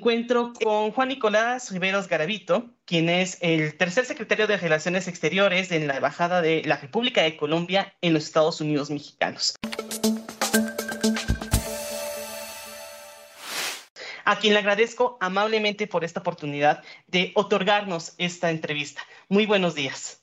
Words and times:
Encuentro 0.00 0.54
con 0.54 0.92
Juan 0.92 1.08
Nicolás 1.08 1.70
Riveros 1.70 2.08
Garavito, 2.08 2.70
quien 2.86 3.10
es 3.10 3.36
el 3.42 3.76
tercer 3.76 4.06
secretario 4.06 4.46
de 4.46 4.56
Relaciones 4.56 5.08
Exteriores 5.08 5.70
en 5.72 5.86
la 5.86 5.96
Embajada 5.96 6.40
de 6.40 6.62
la 6.64 6.78
República 6.78 7.20
de 7.20 7.36
Colombia 7.36 7.92
en 8.00 8.14
los 8.14 8.24
Estados 8.24 8.62
Unidos 8.62 8.88
mexicanos. 8.88 9.56
A 14.24 14.38
quien 14.38 14.54
le 14.54 14.60
agradezco 14.60 15.18
amablemente 15.20 15.86
por 15.86 16.02
esta 16.02 16.20
oportunidad 16.20 16.82
de 17.06 17.32
otorgarnos 17.34 18.14
esta 18.16 18.50
entrevista. 18.50 19.02
Muy 19.28 19.44
buenos 19.44 19.74
días. 19.74 20.22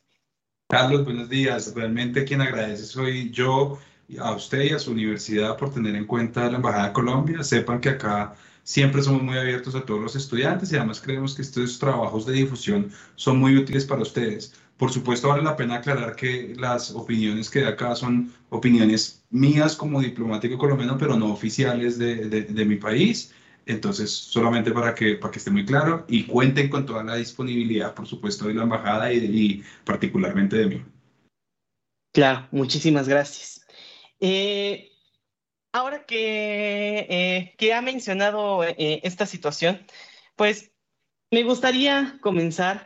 Carlos, 0.70 1.06
buenos 1.06 1.30
días. 1.30 1.72
Realmente 1.76 2.26
quien 2.26 2.42
agradece 2.42 2.84
soy 2.84 3.30
yo, 3.30 3.78
a 4.20 4.32
usted 4.32 4.64
y 4.64 4.70
a 4.74 4.80
su 4.80 4.90
universidad 4.90 5.56
por 5.56 5.72
tener 5.72 5.96
en 5.96 6.08
cuenta 6.08 6.50
la 6.50 6.56
Embajada 6.56 6.88
de 6.88 6.94
Colombia. 6.94 7.44
Sepan 7.44 7.80
que 7.80 7.90
acá 7.90 8.34
Siempre 8.68 9.02
somos 9.02 9.24
muy 9.24 9.38
abiertos 9.38 9.76
a 9.76 9.86
todos 9.86 10.02
los 10.02 10.16
estudiantes 10.18 10.70
y 10.70 10.76
además 10.76 11.00
creemos 11.00 11.34
que 11.34 11.42
estos 11.42 11.80
trabajos 11.80 12.26
de 12.26 12.34
difusión 12.34 12.92
son 13.16 13.40
muy 13.40 13.56
útiles 13.56 13.86
para 13.86 14.02
ustedes. 14.02 14.56
Por 14.76 14.92
supuesto, 14.92 15.30
vale 15.30 15.42
la 15.42 15.56
pena 15.56 15.76
aclarar 15.76 16.18
que 16.18 16.54
las 16.58 16.92
opiniones 16.92 17.50
que 17.50 17.60
de 17.60 17.68
acá 17.70 17.96
son 17.96 18.34
opiniones 18.50 19.24
mías 19.30 19.74
como 19.74 20.02
diplomático 20.02 20.58
colombiano, 20.58 20.98
pero 20.98 21.16
no 21.16 21.32
oficiales 21.32 21.98
de, 21.98 22.28
de, 22.28 22.66
mi 22.66 22.76
país. 22.76 23.34
Entonces, 23.66 24.12
solamente 24.12 24.74
para 24.74 24.94
que, 24.94 25.16
para 25.16 25.32
que 25.32 25.40
esté 25.40 25.50
muy 25.50 25.64
claro 25.64 26.04
y 26.10 26.26
cuenten 26.26 26.68
con 26.70 26.86
toda 26.86 27.04
la 27.06 27.16
disponibilidad, 27.16 27.94
por 27.94 28.06
supuesto, 28.06 28.50
de 28.50 28.56
la 28.56 28.64
embajada 28.64 29.14
y, 29.14 29.64
particularmente 29.86 30.58
de 30.58 30.66
mí. 30.66 30.86
Claro, 32.12 32.46
muchísimas 32.52 33.08
gracias. 33.08 33.66
Eh, 34.20 34.90
ahora 35.78 36.06
que, 36.06 37.08
eh, 37.10 37.56
que 37.58 37.74
ha 37.74 37.82
mencionado 37.82 38.64
eh, 38.64 39.02
esta 39.04 39.26
situación, 39.26 39.86
pues 40.36 40.72
me 41.32 41.44
gustaría 41.44 42.18
comenzar 42.22 42.84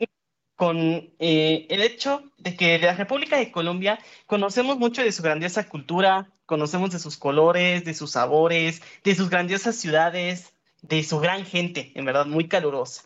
con 0.55 0.77
eh, 1.19 1.67
el 1.69 1.81
hecho 1.81 2.23
de 2.37 2.55
que 2.55 2.79
la 2.79 2.93
República 2.93 3.37
de 3.37 3.51
Colombia 3.51 3.99
conocemos 4.27 4.77
mucho 4.77 5.03
de 5.03 5.11
su 5.11 5.23
grandiosa 5.23 5.67
cultura, 5.67 6.31
conocemos 6.45 6.91
de 6.91 6.99
sus 6.99 7.17
colores, 7.17 7.85
de 7.85 7.93
sus 7.93 8.11
sabores, 8.11 8.81
de 9.03 9.15
sus 9.15 9.29
grandiosas 9.29 9.75
ciudades, 9.77 10.53
de 10.81 11.03
su 11.03 11.19
gran 11.19 11.45
gente, 11.45 11.91
en 11.95 12.05
verdad, 12.05 12.25
muy 12.25 12.47
calurosa 12.47 13.03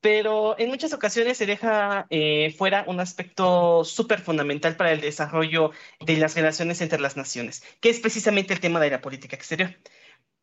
pero 0.00 0.58
en 0.58 0.68
muchas 0.68 0.92
ocasiones 0.92 1.36
se 1.36 1.46
deja 1.46 2.06
eh, 2.10 2.54
fuera 2.56 2.84
un 2.86 3.00
aspecto 3.00 3.84
súper 3.84 4.20
fundamental 4.20 4.76
para 4.76 4.92
el 4.92 5.00
desarrollo 5.00 5.72
de 6.00 6.16
las 6.16 6.34
relaciones 6.34 6.80
entre 6.80 7.00
las 7.00 7.16
naciones, 7.16 7.62
que 7.80 7.90
es 7.90 8.00
precisamente 8.00 8.54
el 8.54 8.60
tema 8.60 8.80
de 8.80 8.90
la 8.90 9.00
política 9.00 9.36
exterior. 9.36 9.76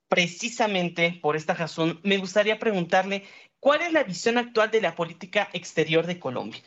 Precisamente 0.07 1.19
por 1.21 1.35
esta 1.35 1.53
razón, 1.53 1.99
me 2.03 2.17
gustaría 2.17 2.59
preguntarle, 2.59 3.25
¿cuál 3.59 3.81
es 3.81 3.91
la 3.91 4.03
visión 4.03 4.37
actual 4.37 4.71
de 4.71 4.81
la 4.81 4.95
política 4.95 5.49
exterior 5.53 6.05
de 6.05 6.19
Colombia? 6.19 6.61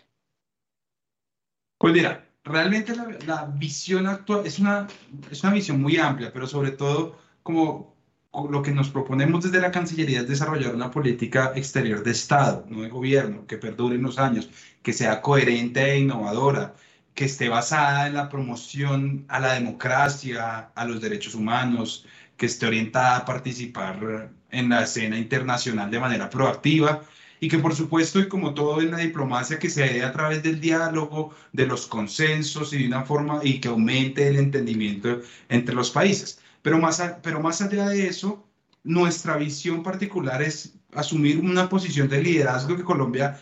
Pues 1.78 1.94
mira, 1.94 2.28
realmente 2.44 2.94
la, 2.94 3.08
la 3.26 3.44
visión 3.46 4.06
actual 4.06 4.44
es 4.44 4.58
una, 4.58 4.88
es 5.30 5.42
una 5.42 5.52
visión 5.52 5.80
muy 5.80 5.96
amplia, 5.96 6.32
pero 6.32 6.46
sobre 6.46 6.72
todo 6.72 7.18
como 7.42 7.99
lo 8.32 8.62
que 8.62 8.70
nos 8.72 8.90
proponemos 8.90 9.44
desde 9.44 9.60
la 9.60 9.70
Cancillería 9.72 10.20
es 10.20 10.28
desarrollar 10.28 10.74
una 10.74 10.90
política 10.90 11.52
exterior 11.56 12.02
de 12.02 12.12
Estado, 12.12 12.64
no 12.68 12.82
de 12.82 12.88
gobierno, 12.88 13.46
que 13.46 13.56
perdure 13.58 13.96
en 13.96 14.02
los 14.02 14.18
años, 14.18 14.50
que 14.82 14.92
sea 14.92 15.20
coherente 15.20 15.82
e 15.82 15.98
innovadora, 15.98 16.74
que 17.14 17.24
esté 17.24 17.48
basada 17.48 18.06
en 18.06 18.14
la 18.14 18.28
promoción 18.28 19.24
a 19.28 19.40
la 19.40 19.54
democracia, 19.54 20.70
a 20.74 20.84
los 20.84 21.00
derechos 21.00 21.34
humanos, 21.34 22.06
que 22.36 22.46
esté 22.46 22.66
orientada 22.66 23.16
a 23.18 23.24
participar 23.24 24.30
en 24.50 24.68
la 24.68 24.82
escena 24.84 25.18
internacional 25.18 25.90
de 25.90 26.00
manera 26.00 26.30
proactiva 26.30 27.02
y 27.40 27.48
que 27.48 27.58
por 27.58 27.74
supuesto, 27.74 28.20
y 28.20 28.28
como 28.28 28.54
todo 28.54 28.80
en 28.80 28.92
la 28.92 28.98
diplomacia, 28.98 29.58
que 29.58 29.70
se 29.70 29.82
dé 29.84 30.04
a 30.04 30.12
través 30.12 30.42
del 30.42 30.60
diálogo, 30.60 31.34
de 31.52 31.66
los 31.66 31.86
consensos 31.86 32.72
y 32.72 32.78
de 32.78 32.86
una 32.86 33.02
forma 33.04 33.40
y 33.42 33.60
que 33.60 33.68
aumente 33.68 34.28
el 34.28 34.36
entendimiento 34.36 35.20
entre 35.48 35.74
los 35.74 35.90
países. 35.90 36.40
Pero 36.62 36.78
más, 36.78 37.02
pero 37.22 37.40
más 37.40 37.60
allá 37.62 37.88
de 37.88 38.06
eso, 38.06 38.46
nuestra 38.84 39.36
visión 39.36 39.82
particular 39.82 40.42
es 40.42 40.74
asumir 40.92 41.38
una 41.40 41.68
posición 41.68 42.08
de 42.08 42.22
liderazgo 42.22 42.76
que 42.76 42.84
Colombia 42.84 43.40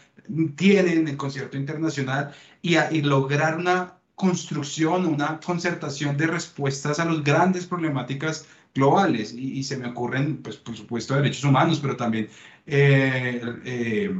tiene 0.57 0.93
en 0.93 1.09
el 1.09 1.17
concierto 1.17 1.57
internacional 1.57 2.35
y, 2.63 2.77
y 2.77 3.03
lograr 3.03 3.57
una 3.57 3.99
construcción, 4.19 5.07
una 5.07 5.41
concertación 5.41 6.17
de 6.17 6.27
respuestas 6.27 6.99
a 6.99 7.05
las 7.05 7.23
grandes 7.23 7.67
problemáticas 7.67 8.47
globales. 8.75 9.33
Y, 9.33 9.63
se 9.63 9.77
me 9.79 9.89
ocurren, 9.89 10.43
pues, 10.43 10.57
por 10.57 10.77
supuesto, 10.77 11.15
derechos 11.15 11.45
humanos, 11.45 11.79
pero 11.81 11.97
también 11.97 12.29
eh, 12.67 13.41
eh, 13.65 14.15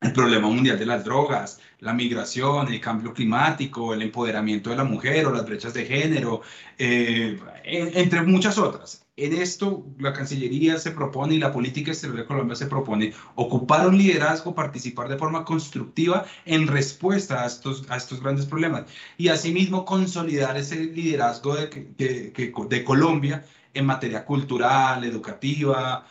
el 0.00 0.12
problema 0.12 0.48
mundial 0.48 0.78
de 0.78 0.86
las 0.86 1.04
drogas, 1.04 1.60
la 1.78 1.92
migración, 1.92 2.72
el 2.72 2.80
cambio 2.80 3.14
climático, 3.14 3.94
el 3.94 4.02
empoderamiento 4.02 4.70
de 4.70 4.76
la 4.76 4.84
mujer 4.84 5.26
o 5.26 5.32
las 5.32 5.46
brechas 5.46 5.74
de 5.74 5.86
género, 5.86 6.42
eh, 6.78 7.38
entre 7.64 8.22
muchas 8.22 8.58
otras. 8.58 9.06
En 9.16 9.34
esto, 9.34 9.86
la 9.98 10.12
Cancillería 10.12 10.78
se 10.78 10.92
propone 10.92 11.34
y 11.34 11.38
la 11.38 11.52
política 11.52 11.90
exterior 11.90 12.18
de 12.18 12.26
Colombia 12.26 12.56
se 12.56 12.66
propone 12.66 13.12
ocupar 13.34 13.86
un 13.86 13.98
liderazgo, 13.98 14.54
participar 14.54 15.08
de 15.08 15.18
forma 15.18 15.44
constructiva 15.44 16.24
en 16.46 16.66
respuesta 16.66 17.42
a 17.42 17.46
estos, 17.46 17.84
a 17.90 17.96
estos 17.96 18.22
grandes 18.22 18.46
problemas. 18.46 18.84
Y 19.18 19.28
asimismo 19.28 19.84
consolidar 19.84 20.56
ese 20.56 20.76
liderazgo 20.76 21.54
de, 21.56 22.32
de 22.68 22.84
Colombia 22.84 23.44
en 23.74 23.86
materia 23.86 24.24
cultural, 24.24 25.04
educativa, 25.04 26.06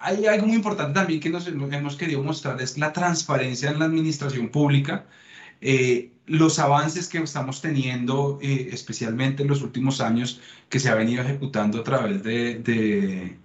hay 0.00 0.26
algo 0.26 0.46
muy 0.46 0.56
importante 0.56 0.94
también 0.94 1.20
que 1.20 1.28
nos 1.28 1.46
hemos 1.46 1.96
querido 1.96 2.22
mostrar, 2.22 2.60
es 2.60 2.78
la 2.78 2.92
transparencia 2.92 3.70
en 3.70 3.78
la 3.78 3.84
administración 3.84 4.48
pública, 4.48 5.06
eh, 5.60 6.12
los 6.30 6.60
avances 6.60 7.08
que 7.08 7.18
estamos 7.18 7.60
teniendo, 7.60 8.38
eh, 8.40 8.68
especialmente 8.72 9.42
en 9.42 9.48
los 9.48 9.62
últimos 9.62 10.00
años, 10.00 10.40
que 10.68 10.78
se 10.78 10.88
ha 10.88 10.94
venido 10.94 11.22
ejecutando 11.22 11.80
a 11.80 11.84
través 11.84 12.22
de, 12.22 13.36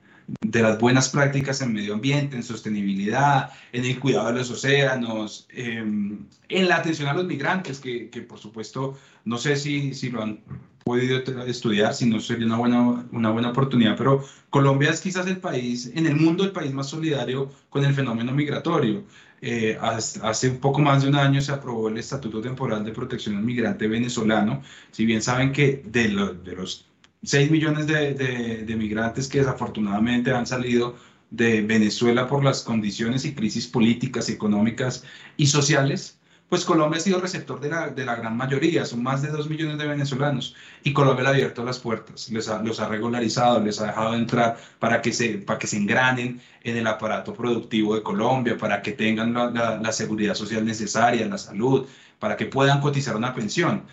de, 0.41 0.61
las 0.61 0.79
buenas 0.79 1.09
prácticas 1.09 1.61
en 1.61 1.73
medio 1.73 1.95
ambiente, 1.95 2.35
en 2.35 2.43
sostenibilidad, 2.43 3.51
en 3.71 3.85
el 3.85 3.99
cuidado 3.99 4.27
de 4.27 4.33
los 4.33 4.51
océanos, 4.51 5.47
em, 5.49 6.27
en 6.49 6.67
la 6.67 6.77
atención 6.77 7.07
a 7.09 7.13
los 7.13 7.25
migrantes, 7.25 7.79
que, 7.79 8.09
que 8.09 8.21
por 8.21 8.39
supuesto, 8.39 8.97
no 9.25 9.37
sé 9.37 9.55
si, 9.55 9.93
si 9.95 10.11
lo 10.11 10.21
han 10.21 10.39
podido 10.83 11.17
estudiar, 11.47 11.95
si 11.95 12.05
no 12.05 12.19
sería 12.19 12.45
una 12.45 12.57
buena, 12.57 13.07
una 13.11 13.31
buena 13.31 13.49
oportunidad, 13.49 13.97
pero 13.97 14.23
Colombia 14.51 14.91
es 14.91 15.01
quizás 15.01 15.25
el 15.25 15.37
país, 15.37 15.91
en 15.95 16.05
el 16.05 16.15
mundo, 16.15 16.43
el 16.43 16.51
país 16.51 16.71
más 16.73 16.89
solidario 16.89 17.51
con 17.71 17.83
el 17.83 17.95
fenómeno 17.95 18.31
migratorio. 18.31 19.03
Eh, 19.47 19.77
hace 19.79 20.49
un 20.49 20.57
poco 20.57 20.81
más 20.81 21.03
de 21.03 21.09
un 21.09 21.15
año 21.15 21.39
se 21.39 21.51
aprobó 21.51 21.87
el 21.87 21.99
Estatuto 21.99 22.41
Temporal 22.41 22.83
de 22.83 22.91
Protección 22.91 23.35
al 23.37 23.43
Migrante 23.43 23.87
Venezolano. 23.87 24.63
Si 24.89 25.05
bien 25.05 25.21
saben 25.21 25.51
que 25.51 25.83
de, 25.85 26.07
de 26.43 26.55
los 26.55 26.87
6 27.21 27.51
millones 27.51 27.85
de, 27.85 28.15
de, 28.15 28.65
de 28.65 28.75
migrantes 28.75 29.27
que 29.27 29.37
desafortunadamente 29.37 30.31
han 30.31 30.47
salido 30.47 30.95
de 31.29 31.61
Venezuela 31.61 32.27
por 32.27 32.43
las 32.43 32.63
condiciones 32.63 33.23
y 33.23 33.35
crisis 33.35 33.67
políticas, 33.67 34.29
económicas 34.29 35.03
y 35.37 35.45
sociales, 35.45 36.17
pues 36.49 36.63
Colombia 36.63 36.99
ha 36.99 37.01
sido 37.01 37.19
receptor 37.19 37.59
de 37.59 37.69
la, 37.69 37.89
de 37.89 38.05
la 38.05 38.15
gran 38.15 38.37
mayoría, 38.37 38.85
son 38.85 39.01
más 39.01 39.21
de 39.21 39.29
dos 39.29 39.49
millones 39.49 39.77
de 39.77 39.87
venezolanos, 39.87 40.55
y 40.83 40.93
Colombia 40.93 41.23
le 41.23 41.29
ha 41.29 41.31
abierto 41.31 41.63
las 41.63 41.79
puertas, 41.79 42.29
les 42.29 42.47
ha, 42.47 42.61
los 42.61 42.79
ha 42.79 42.87
regularizado, 42.87 43.59
les 43.59 43.81
ha 43.81 43.87
dejado 43.87 44.13
entrar 44.13 44.57
para 44.79 45.01
que, 45.01 45.11
se, 45.11 45.39
para 45.39 45.57
que 45.57 45.67
se 45.67 45.77
engranen 45.77 46.39
en 46.63 46.77
el 46.77 46.85
aparato 46.87 47.33
productivo 47.33 47.95
de 47.95 48.03
Colombia, 48.03 48.57
para 48.57 48.81
que 48.81 48.91
tengan 48.91 49.33
la, 49.33 49.79
la, 49.81 49.91
seguridad 49.91 50.35
social 50.35 50.63
necesaria, 50.65 51.27
la 51.27 51.37
salud, 51.37 51.87
para 52.19 52.37
que 52.37 52.45
puedan 52.45 52.79
cotizar 52.79 53.15
una 53.15 53.33
pensión. 53.33 53.83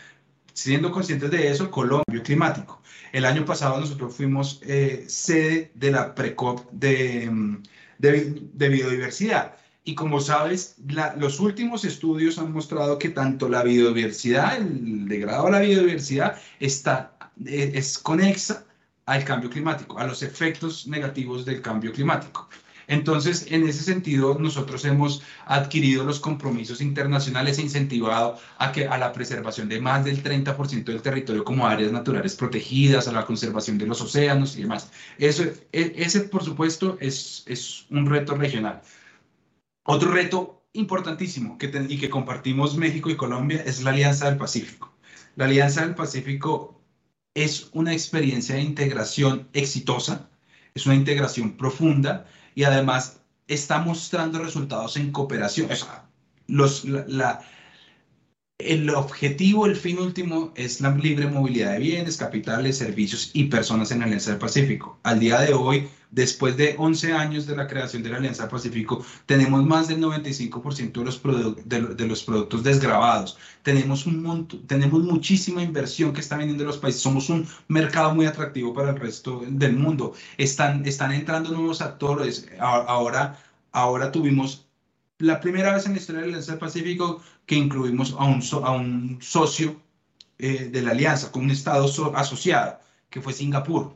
Siendo 0.53 0.93
conscientes 0.93 1.31
de 1.31 1.51
eso, 1.51 1.71
Colombia 1.71 2.23
climático. 2.23 2.83
El 3.13 3.25
año 3.25 3.45
pasado 3.47 3.81
nosotros 3.81 4.15
fuimos 4.15 4.61
eh, 4.67 5.05
sede 5.09 5.71
de 5.75 5.91
la 5.91 6.15
PRECOP 6.15 6.71
de, 6.73 7.31
mm, 7.31 7.63
de, 7.99 8.43
de 8.53 8.69
biodiversidad 8.69 9.55
y 9.85 9.95
como 9.95 10.21
sabes, 10.21 10.77
los 11.17 11.41
últimos 11.41 11.85
estudios 11.85 12.39
han 12.39 12.53
mostrado 12.53 12.99
que 12.99 13.09
tanto 13.09 13.49
la 13.49 13.63
biodiversidad, 13.65 14.57
el 14.57 15.09
degrado 15.09 15.47
de 15.47 15.53
la 15.53 15.61
biodiversidad, 15.61 16.39
está, 16.61 17.17
eh, 17.45 17.73
es 17.75 17.99
conexa 17.99 18.65
al 19.07 19.25
cambio 19.25 19.51
climático, 19.51 19.99
a 19.99 20.07
los 20.07 20.23
efectos 20.23 20.87
negativos 20.87 21.45
del 21.45 21.61
cambio 21.61 21.93
climático. 21.93 22.49
Entonces, 22.87 23.47
en 23.51 23.67
ese 23.67 23.83
sentido, 23.83 24.39
nosotros 24.39 24.85
hemos 24.85 25.23
adquirido 25.47 26.05
los 26.05 26.21
compromisos 26.21 26.81
internacionales 26.81 27.59
e 27.59 27.63
incentivado 27.63 28.39
a, 28.59 28.71
que, 28.73 28.87
a 28.87 28.99
la 28.99 29.13
preservación 29.13 29.69
de 29.69 29.81
más 29.81 30.05
del 30.05 30.23
30% 30.23 30.85
del 30.85 31.03
territorio 31.03 31.45
como 31.45 31.67
áreas 31.67 31.93
naturales 31.93 32.37
protegidas, 32.37 33.09
a 33.09 33.13
la 33.13 33.25
conservación 33.25 33.79
de 33.79 33.87
los 33.87 34.01
océanos 34.01 34.57
y 34.57 34.63
demás. 34.63 34.91
Eso, 35.19 35.45
e, 35.73 35.93
ese, 35.97 36.21
por 36.21 36.45
supuesto, 36.45 36.97
es, 37.01 37.45
es 37.47 37.87
un 37.91 38.07
reto 38.07 38.35
regional. 38.35 38.83
Otro 39.85 40.13
reto 40.13 40.65
importantísimo 40.73 41.59
que 41.59 41.71
y 41.89 41.99
que 41.99 42.11
compartimos 42.11 42.77
México 42.77 43.11
y 43.11 43.17
Colombia 43.17 43.63
es 43.67 43.83
la 43.83 43.91
Alianza 43.91 44.27
del 44.27 44.39
Pacífico. 44.39 44.93
La 45.37 45.47
Alianza 45.47 45.83
del 45.83 45.95
Pacífico 45.95 46.81
es 47.35 47.71
una 47.73 47.93
experiencia 47.93 48.55
de 48.55 48.63
integración 48.63 49.49
exitosa, 49.53 50.29
es 50.75 50.87
una 50.87 50.95
integración 50.95 51.57
profunda 51.57 52.27
y 52.55 52.65
además 52.65 53.21
está 53.49 53.79
mostrando 53.81 54.39
resultados 54.39 54.97
en 54.97 55.11
cooperación. 55.11 55.71
O 55.71 55.77
sea, 55.77 56.07
los, 56.47 56.85
la, 56.85 57.41
el 58.67 58.91
objetivo, 58.91 59.67
el 59.67 59.77
fin 59.77 59.99
último 59.99 60.53
es 60.55 60.81
la 60.81 60.91
libre 60.91 61.27
movilidad 61.27 61.73
de 61.73 61.79
bienes, 61.79 62.17
capitales, 62.17 62.79
servicios 62.79 63.31
y 63.33 63.45
personas 63.45 63.91
en 63.91 64.01
la 64.01 64.05
Alianza 64.07 64.31
del 64.31 64.39
Pacífico. 64.39 64.99
Al 65.03 65.21
día 65.21 65.41
de 65.41 65.55
hoy, 65.55 65.89
después 66.11 66.57
de 66.57 66.77
11 66.79 67.13
años 67.13 67.47
de 67.47 67.57
la 67.57 67.67
creación 67.67 68.03
de 68.03 68.11
la 68.11 68.19
Alianza 68.19 68.43
del 68.43 68.51
Pacífico, 68.51 69.05
tenemos 69.27 69.65
más 69.65 69.89
del 69.89 70.01
95% 70.01 70.93
de 70.93 71.05
los, 71.05 71.97
de, 71.97 72.07
los 72.07 72.23
productos 72.23 72.63
desgravados. 72.63 73.39
Tenemos, 73.63 74.07
un 74.07 74.47
tenemos 74.67 75.03
muchísima 75.03 75.63
inversión 75.63 76.13
que 76.13 76.21
está 76.21 76.37
viniendo 76.37 76.63
de 76.63 76.69
los 76.69 76.79
países. 76.79 77.03
Somos 77.03 77.29
un 77.31 77.47
mercado 77.69 78.15
muy 78.15 78.27
atractivo 78.27 78.73
para 78.73 78.91
el 78.91 78.97
resto 78.97 79.43
del 79.49 79.77
mundo. 79.77 80.15
Están, 80.39 80.87
están 80.87 81.13
entrando 81.13 81.51
nuevos 81.51 81.81
actores. 81.81 82.49
Ahora, 82.59 83.39
ahora 83.73 84.13
tuvimos 84.13 84.67
la 85.23 85.41
primera 85.41 85.73
vez 85.73 85.87
en 85.87 85.93
la 85.93 85.99
historia 85.99 86.21
de 86.21 86.27
la 86.27 86.33
Alianza 86.33 86.53
del 86.53 86.59
Pacífico 86.59 87.23
que 87.47 87.55
incluimos 87.55 88.15
a 88.19 88.25
un, 88.25 89.19
socio 89.21 89.81
eh, 90.39 90.69
de 90.73 90.83
la 90.83 90.93
alianza, 90.93 91.33
con 91.33 91.45
un 91.45 91.51
Estado 91.51 91.87
asociado, 92.15 92.81
que 93.11 93.21
fue 93.21 93.33
Singapur. 93.33 93.95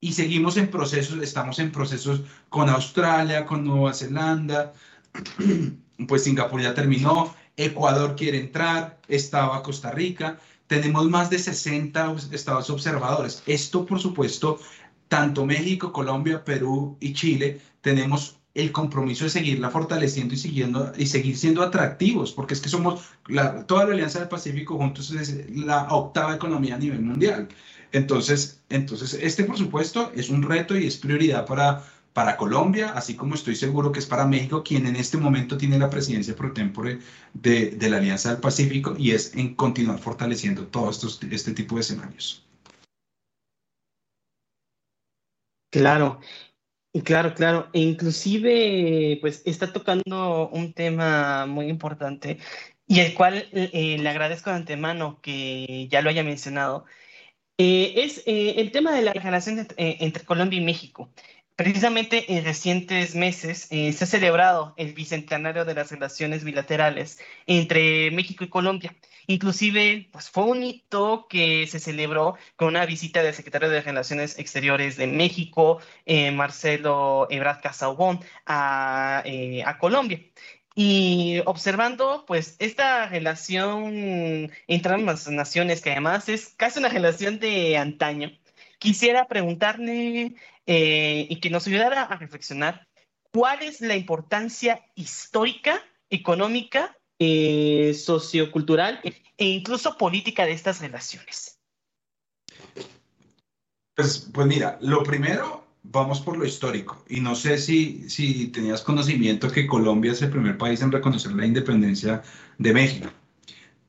Y 0.00 0.12
seguimos 0.12 0.56
en 0.56 0.70
procesos, 0.70 1.22
estamos 1.22 1.58
en 1.58 1.72
procesos 1.72 2.22
con 2.48 2.68
Australia, 2.68 3.44
con 3.44 3.64
Nueva 3.64 3.92
Zelanda, 3.92 4.72
pues 6.08 6.24
Singapur 6.24 6.62
ya 6.62 6.74
terminó, 6.74 7.34
Ecuador 7.56 8.16
quiere 8.16 8.40
entrar, 8.40 8.98
estaba 9.08 9.62
Costa 9.62 9.90
Rica, 9.90 10.38
tenemos 10.66 11.08
más 11.10 11.28
de 11.30 11.38
60 11.38 12.14
estados 12.30 12.70
observadores. 12.70 13.42
Esto, 13.46 13.84
por 13.84 14.00
supuesto, 14.00 14.58
tanto 15.08 15.44
México, 15.44 15.92
Colombia, 15.92 16.44
Perú 16.44 16.96
y 17.00 17.12
Chile, 17.12 17.60
tenemos 17.80 18.39
el 18.54 18.72
compromiso 18.72 19.24
de 19.24 19.30
seguirla 19.30 19.70
fortaleciendo 19.70 20.34
y, 20.34 20.36
siguiendo, 20.36 20.92
y 20.96 21.06
seguir 21.06 21.36
siendo 21.36 21.62
atractivos, 21.62 22.32
porque 22.32 22.54
es 22.54 22.60
que 22.60 22.68
somos, 22.68 23.02
toda 23.66 23.84
la 23.84 23.92
Alianza 23.92 24.18
del 24.18 24.28
Pacífico 24.28 24.76
juntos 24.76 25.10
es 25.12 25.48
la 25.50 25.88
octava 25.90 26.34
economía 26.34 26.74
a 26.74 26.78
nivel 26.78 27.02
mundial. 27.02 27.48
Entonces, 27.92 28.60
entonces, 28.68 29.14
este 29.14 29.44
por 29.44 29.56
supuesto 29.56 30.12
es 30.14 30.30
un 30.30 30.42
reto 30.42 30.76
y 30.76 30.86
es 30.86 30.96
prioridad 30.96 31.46
para, 31.46 31.84
para 32.12 32.36
Colombia, 32.36 32.92
así 32.94 33.14
como 33.14 33.34
estoy 33.34 33.54
seguro 33.54 33.92
que 33.92 34.00
es 34.00 34.06
para 34.06 34.26
México, 34.26 34.62
quien 34.64 34.86
en 34.86 34.96
este 34.96 35.16
momento 35.16 35.56
tiene 35.56 35.78
la 35.78 35.90
presidencia 35.90 36.34
pro 36.34 36.52
tempore 36.52 36.98
de, 37.34 37.70
de 37.70 37.90
la 37.90 37.98
Alianza 37.98 38.30
del 38.30 38.40
Pacífico 38.40 38.94
y 38.98 39.12
es 39.12 39.34
en 39.34 39.54
continuar 39.54 39.98
fortaleciendo 39.98 40.66
todo 40.66 40.90
estos, 40.90 41.20
este 41.30 41.52
tipo 41.52 41.76
de 41.76 41.82
escenarios. 41.82 42.44
Claro, 45.70 46.18
Claro, 47.04 47.34
claro. 47.34 47.70
E 47.72 47.80
inclusive, 47.80 49.18
pues 49.20 49.42
está 49.46 49.72
tocando 49.72 50.48
un 50.48 50.72
tema 50.72 51.46
muy 51.46 51.68
importante 51.68 52.38
y 52.88 52.98
el 52.98 53.14
cual 53.14 53.48
eh, 53.52 53.96
le 54.00 54.08
agradezco 54.08 54.50
de 54.50 54.56
antemano 54.56 55.20
que 55.22 55.86
ya 55.88 56.02
lo 56.02 56.10
haya 56.10 56.24
mencionado. 56.24 56.84
Eh, 57.58 57.94
es 57.96 58.24
eh, 58.26 58.56
el 58.58 58.72
tema 58.72 58.92
de 58.94 59.02
la 59.02 59.12
relación 59.12 59.68
entre 59.78 60.24
Colombia 60.24 60.60
y 60.60 60.64
México. 60.64 61.12
Precisamente 61.56 62.32
en 62.34 62.44
recientes 62.44 63.14
meses 63.14 63.68
se 63.70 63.88
ha 63.90 64.06
celebrado 64.06 64.74
el 64.78 64.94
bicentenario 64.94 65.64
de 65.64 65.74
las 65.74 65.90
relaciones 65.92 66.44
bilaterales 66.44 67.20
entre 67.46 68.10
México 68.12 68.44
y 68.44 68.48
Colombia. 68.48 68.96
Inclusive, 69.30 70.08
pues 70.10 70.28
fue 70.28 70.42
un 70.42 70.64
hito 70.64 71.28
que 71.28 71.64
se 71.68 71.78
celebró 71.78 72.36
con 72.56 72.66
una 72.68 72.84
visita 72.84 73.22
del 73.22 73.32
secretario 73.32 73.68
de 73.70 73.80
Relaciones 73.80 74.36
Exteriores 74.40 74.96
de 74.96 75.06
México, 75.06 75.78
eh, 76.04 76.32
Marcelo 76.32 77.28
Ebrard 77.30 77.60
Casaubon, 77.60 78.18
a, 78.44 79.22
eh, 79.24 79.62
a 79.64 79.78
Colombia. 79.78 80.20
Y 80.74 81.42
observando, 81.46 82.24
pues, 82.26 82.56
esta 82.58 83.06
relación 83.06 84.50
entre 84.66 84.94
ambas 84.94 85.28
naciones, 85.28 85.80
que 85.80 85.92
además 85.92 86.28
es 86.28 86.48
casi 86.56 86.80
una 86.80 86.88
relación 86.88 87.38
de 87.38 87.76
antaño, 87.76 88.32
quisiera 88.80 89.28
preguntarle 89.28 90.34
eh, 90.66 91.26
y 91.30 91.36
que 91.40 91.50
nos 91.50 91.68
ayudara 91.68 92.02
a 92.02 92.16
reflexionar 92.16 92.88
cuál 93.32 93.62
es 93.62 93.80
la 93.80 93.94
importancia 93.94 94.84
histórica, 94.96 95.80
económica 96.10 96.96
eh, 97.20 97.94
sociocultural 97.94 99.00
e 99.04 99.46
incluso 99.46 99.96
política 99.96 100.46
de 100.46 100.52
estas 100.52 100.80
relaciones? 100.80 101.60
Pues, 103.94 104.30
pues 104.32 104.46
mira, 104.46 104.78
lo 104.80 105.02
primero, 105.02 105.66
vamos 105.82 106.20
por 106.20 106.38
lo 106.38 106.46
histórico. 106.46 107.04
Y 107.08 107.20
no 107.20 107.34
sé 107.34 107.58
si, 107.58 108.08
si 108.08 108.48
tenías 108.48 108.80
conocimiento 108.80 109.50
que 109.50 109.66
Colombia 109.66 110.12
es 110.12 110.22
el 110.22 110.30
primer 110.30 110.56
país 110.56 110.80
en 110.80 110.92
reconocer 110.92 111.32
la 111.32 111.44
independencia 111.44 112.22
de 112.58 112.72
México. 112.72 113.10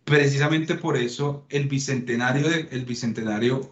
Precisamente 0.03 0.75
por 0.75 0.97
eso 0.97 1.45
el 1.49 1.67
bicentenario, 1.67 2.47
el 2.47 2.85
bicentenario 2.85 3.71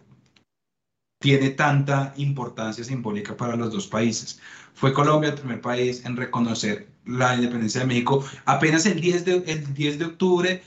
tiene 1.19 1.49
tanta 1.49 2.13
importancia 2.17 2.83
simbólica 2.83 3.35
para 3.35 3.55
los 3.55 3.71
dos 3.73 3.87
países. 3.87 4.39
Fue 4.73 4.93
Colombia 4.93 5.31
el 5.31 5.35
primer 5.35 5.61
país 5.61 6.05
en 6.05 6.15
reconocer 6.15 6.87
la 7.05 7.35
independencia 7.35 7.81
de 7.81 7.87
México. 7.87 8.23
Apenas 8.45 8.85
el 8.85 9.01
10 9.01 9.25
de, 9.25 9.43
el 9.47 9.73
10 9.73 9.99
de 9.99 10.05
octubre, 10.05 10.63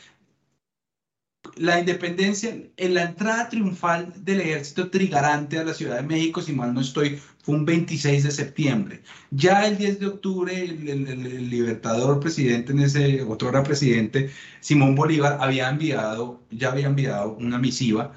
la 1.56 1.80
independencia, 1.80 2.54
en 2.76 2.94
la 2.94 3.02
entrada 3.02 3.48
triunfal 3.48 4.12
del 4.24 4.42
ejército 4.42 4.90
trigarante 4.90 5.58
a 5.58 5.64
la 5.64 5.74
Ciudad 5.74 5.96
de 5.96 6.06
México, 6.06 6.42
si 6.42 6.52
mal 6.52 6.74
no 6.74 6.82
estoy, 6.82 7.18
fue 7.42 7.54
un 7.54 7.64
26 7.64 8.24
de 8.24 8.30
septiembre. 8.30 9.02
Ya 9.30 9.66
el 9.66 9.78
10 9.78 10.00
de 10.00 10.06
octubre, 10.06 10.62
el, 10.62 11.50
libertador 11.50 12.20
presidente, 12.20 12.72
en 12.72 12.80
ese 12.80 13.22
otro 13.22 13.48
era 13.48 13.62
presidente, 13.62 14.30
Simón 14.60 14.94
Bolívar, 14.94 15.38
había 15.40 15.70
enviado, 15.70 16.42
ya 16.50 16.70
había 16.70 16.86
enviado 16.86 17.36
una 17.36 17.58
misiva 17.58 18.12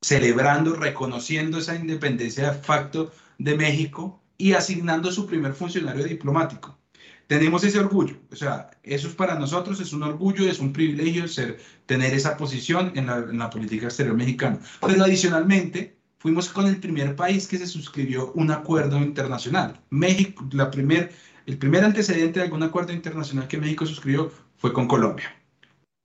celebrando, 0.00 0.74
reconociendo 0.74 1.58
esa 1.58 1.74
independencia 1.74 2.50
de 2.50 2.58
facto 2.58 3.12
de 3.38 3.56
México 3.56 4.22
y 4.36 4.52
asignando 4.52 5.10
su 5.10 5.26
primer 5.26 5.54
funcionario 5.54 6.04
diplomático. 6.04 6.78
Tenemos 7.26 7.64
ese 7.64 7.78
orgullo, 7.78 8.18
o 8.30 8.36
sea, 8.36 8.70
eso 8.82 9.08
es 9.08 9.14
para 9.14 9.38
nosotros, 9.38 9.80
es 9.80 9.94
un 9.94 10.02
orgullo, 10.02 10.46
es 10.46 10.58
un 10.58 10.74
privilegio 10.74 11.26
ser, 11.26 11.58
tener 11.86 12.12
esa 12.12 12.36
posición 12.36 12.92
en 12.96 13.38
la, 13.38 13.48
política 13.48 13.86
exterior 13.86 14.14
mexicana. 14.14 14.58
Pero 14.86 15.02
adicionalmente, 15.02 15.96
fuimos 16.18 16.50
con 16.50 16.66
el 16.66 16.76
primer 16.76 17.16
país 17.16 17.48
que 17.48 17.56
se 17.56 17.66
suscribió 17.66 18.32
un 18.32 18.50
acuerdo 18.50 18.98
internacional. 18.98 19.80
México, 19.88 20.46
la 20.52 20.70
primer, 20.70 21.12
el 21.46 21.56
primer 21.56 21.82
antecedente 21.82 22.40
de 22.40 22.44
algún 22.44 22.62
acuerdo 22.62 22.92
internacional 22.92 23.48
que 23.48 23.56
México 23.56 23.86
suscribió 23.86 24.30
fue 24.58 24.74
con 24.74 24.86
Colombia 24.86 25.34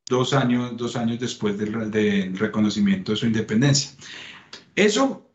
dos 0.10 0.34
años, 0.34 0.76
dos 0.76 0.98
años 0.98 1.20
después 1.20 1.58
del, 1.58 2.38
reconocimiento 2.38 3.14
de 3.14 3.18
su 3.18 3.28
independencia. 3.28 3.92
Eso, 4.76 5.30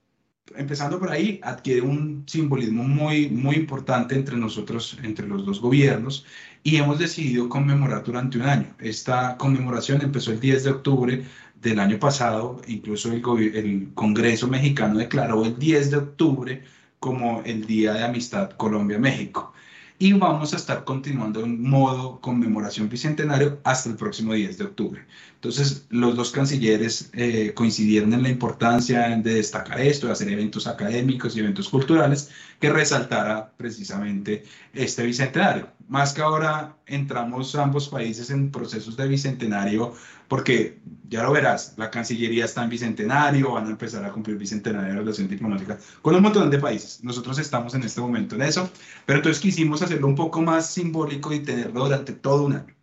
empezando 0.57 0.99
por 0.99 1.11
ahí, 1.11 1.41
adquiere 1.43 1.81
un 1.83 2.25
simbolismo 2.27 2.83
muy, 2.83 3.31
muy 3.31 3.55
importante 3.57 4.15
entre 4.17 4.37
nosotros, 4.37 4.99
entre 5.03 5.27
los 5.29 5.47
dos 5.47 5.61
gobiernos, 5.61 6.27
y 6.65 6.77
hemos 6.77 6.99
decidido 6.99 7.49
conmemorar 7.49 8.03
durante 8.05 8.37
un 8.39 8.45
año. 8.45 8.75
Esta 8.81 9.37
conmemoración 9.39 10.03
empezó 10.03 10.33
el 10.33 10.41
10 10.41 10.65
de 10.65 10.71
octubre 10.71 11.25
del 11.55 11.79
año 11.79 11.99
pasado, 11.99 12.61
incluso 12.67 13.13
el, 13.13 13.23
el 13.55 13.95
Congreso 13.95 14.49
mexicano 14.49 14.99
declaró 14.99 15.45
el 15.45 15.59
10 15.59 15.91
de 15.93 15.97
octubre 15.97 16.65
como 16.99 17.43
el 17.45 17.67
Día 17.67 17.93
de 17.93 18.05
Amistad 18.05 18.51
Colombia-México 18.53 19.55
y 19.99 20.13
vamos 20.13 20.53
a 20.53 20.57
estar 20.57 20.85
continuando 20.85 21.45
en 21.45 21.63
modo 21.63 22.21
conmemoración 22.21 22.89
bicentenario 22.89 23.61
hasta 23.65 23.91
el 23.91 23.97
próximo 23.97 24.33
10 24.33 24.59
de 24.59 24.65
octubre. 24.65 25.07
Entonces, 25.45 25.85
los 25.91 26.17
dos 26.17 26.31
cancilleres 26.31 27.11
eh, 27.13 27.53
coincidieron 27.55 28.15
en 28.15 28.23
la 28.23 28.31
importancia 28.31 29.11
de 29.11 29.35
destacar 29.35 29.79
esto, 29.79 30.07
de 30.07 30.15
hacer 30.15 30.31
eventos 30.31 30.67
académicos 30.67 31.37
y 31.37 31.41
eventos 31.41 31.69
culturales 31.69 32.31
que 32.59 32.71
resaltara 32.71 33.53
precisamente 33.55 34.45
este 34.73 35.03
bicentenario. 35.03 35.69
Más 35.87 36.15
que 36.15 36.23
ahora 36.23 36.79
entramos 36.87 37.55
ambos 37.57 37.91
países 37.91 38.31
en 38.31 38.51
procesos 38.51 38.97
de 38.97 39.07
bicentenario, 39.07 39.93
porque 40.29 40.79
ya 41.11 41.23
lo 41.23 41.33
verás, 41.33 41.75
la 41.77 41.91
Cancillería 41.91 42.47
está 42.47 42.65
en 42.65 42.71
bicentenario, 42.71 43.53
van 43.53 43.67
a 43.67 43.71
empezar 43.71 44.03
a 44.03 44.13
cumplir 44.13 44.39
bicentenario 44.39 44.95
de 44.95 45.01
relación 45.01 45.29
diplomática 45.29 45.77
con 46.01 46.15
un 46.15 46.23
montón 46.23 46.49
de 46.49 46.59
países. 46.59 47.05
Nosotros 47.05 47.39
estamos 47.39 47.75
en 47.75 47.83
este 47.83 48.01
momento 48.01 48.35
en 48.37 48.41
eso, 48.41 48.71
pero 49.05 49.19
entonces 49.19 49.43
quisimos 49.43 49.83
hacerlo 49.83 50.07
un 50.07 50.15
poco 50.15 50.41
más 50.41 50.71
simbólico 50.71 51.35
y 51.35 51.41
tenerlo 51.41 51.85
durante 51.85 52.15
todo 52.15 52.47
un 52.47 52.55
año. 52.55 52.75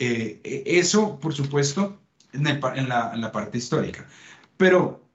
Eh, 0.00 0.40
eh, 0.44 0.62
eso, 0.64 1.20
por 1.20 1.34
supuesto, 1.34 2.00
en, 2.32 2.44
la, 2.88 3.32
parte 3.32 3.58
histórica. 3.58 4.08
Pero, 4.56 5.06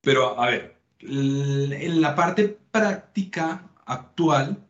pero, 0.00 0.40
a 0.40 0.46
ver, 0.46 0.76
en 1.00 2.00
la 2.00 2.14
parte 2.14 2.58
práctica 2.70 3.68
actual 3.86 4.64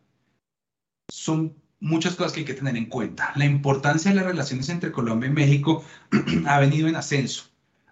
son 1.11 1.55
muchas 1.79 2.15
cosas 2.15 2.33
que 2.33 2.39
hay 2.39 2.45
que 2.45 2.55
tener 2.55 2.75
en 2.75 2.87
cuenta. 2.87 3.31
La 3.35 3.45
importancia 3.45 4.09
de 4.09 4.15
las 4.15 4.25
relaciones 4.25 4.67
entre 4.69 4.91
Colombia 4.91 5.29
y 5.29 5.33
México 5.33 5.83
ha 6.47 6.59
venido 6.59 6.87
en 6.87 6.95
ascenso, 6.95 7.45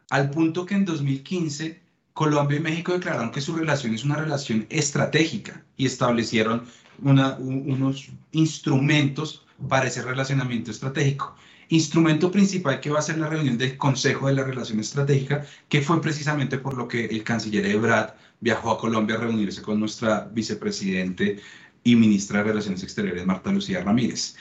al 0.10 0.32
punto 0.32 0.66
que 0.66 0.74
en 0.74 0.86
2015 0.86 1.80
Colombia 2.14 2.58
y 2.58 2.62
México 2.62 2.94
declararon 2.94 3.32
que 3.32 3.42
su 3.42 3.56
relación 3.56 3.94
es 3.94 4.04
una 4.04 4.16
relación 4.16 4.66
estratégica 4.72 5.64
y 5.78 5.86
establecieron 5.86 6.66
unos 7.00 8.10
instrumentos 8.32 9.47
para 9.70 9.88
ese 9.88 10.02
relacionamiento 10.02 10.72
estratégico. 10.72 11.36
Instrumento 11.70 12.32
principal 12.32 12.80
que 12.80 12.90
va 12.90 13.00
a 13.00 13.02
ser 13.02 13.18
la 13.18 13.28
reunión 13.28 13.58
del 13.58 13.78
Consejo 13.78 14.28
de 14.28 14.34
la 14.34 14.44
Relación 14.44 14.80
Estratégica, 14.80 15.46
que 15.68 15.82
fue 15.82 16.02
precisamente 16.02 16.58
por 16.58 16.78
lo 16.78 16.88
que 16.88 17.06
el 17.06 17.24
canciller 17.24 17.66
Ebrard 17.66 18.14
viajó 18.40 18.72
a 18.72 18.78
Colombia 18.78 19.16
a 19.18 19.20
reunirse 19.20 19.62
con 19.62 19.80
nuestra 19.80 20.30
vicepresidente 20.32 21.40
y 21.84 21.96
ministra 21.96 22.40
de 22.40 22.50
Relaciones 22.50 22.84
Exteriores, 22.84 23.26
Marta 23.26 23.52
Lucía 23.52 23.82
Ramírez. 23.82 24.36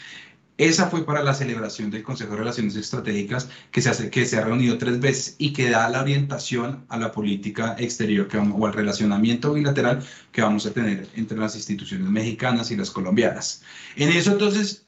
Esa 0.58 0.88
fue 0.88 1.04
para 1.04 1.22
la 1.22 1.34
celebración 1.34 1.90
del 1.90 2.02
Consejo 2.02 2.30
de 2.30 2.38
Relaciones 2.38 2.76
Estratégicas 2.76 3.50
que 3.70 3.82
se, 3.82 3.90
hace, 3.90 4.08
que 4.08 4.24
se 4.24 4.38
ha 4.38 4.44
reunido 4.44 4.78
tres 4.78 4.98
veces 5.00 5.36
y 5.38 5.52
que 5.52 5.68
da 5.68 5.88
la 5.90 6.00
orientación 6.00 6.86
a 6.88 6.98
la 6.98 7.12
política 7.12 7.76
exterior 7.78 8.26
que 8.26 8.38
vamos, 8.38 8.56
o 8.58 8.66
al 8.66 8.72
relacionamiento 8.72 9.52
bilateral 9.52 10.02
que 10.32 10.40
vamos 10.40 10.64
a 10.64 10.72
tener 10.72 11.08
entre 11.14 11.36
las 11.36 11.56
instituciones 11.56 12.08
mexicanas 12.08 12.70
y 12.70 12.76
las 12.76 12.90
colombianas. 12.90 13.62
En 13.96 14.08
eso 14.08 14.32
entonces 14.32 14.86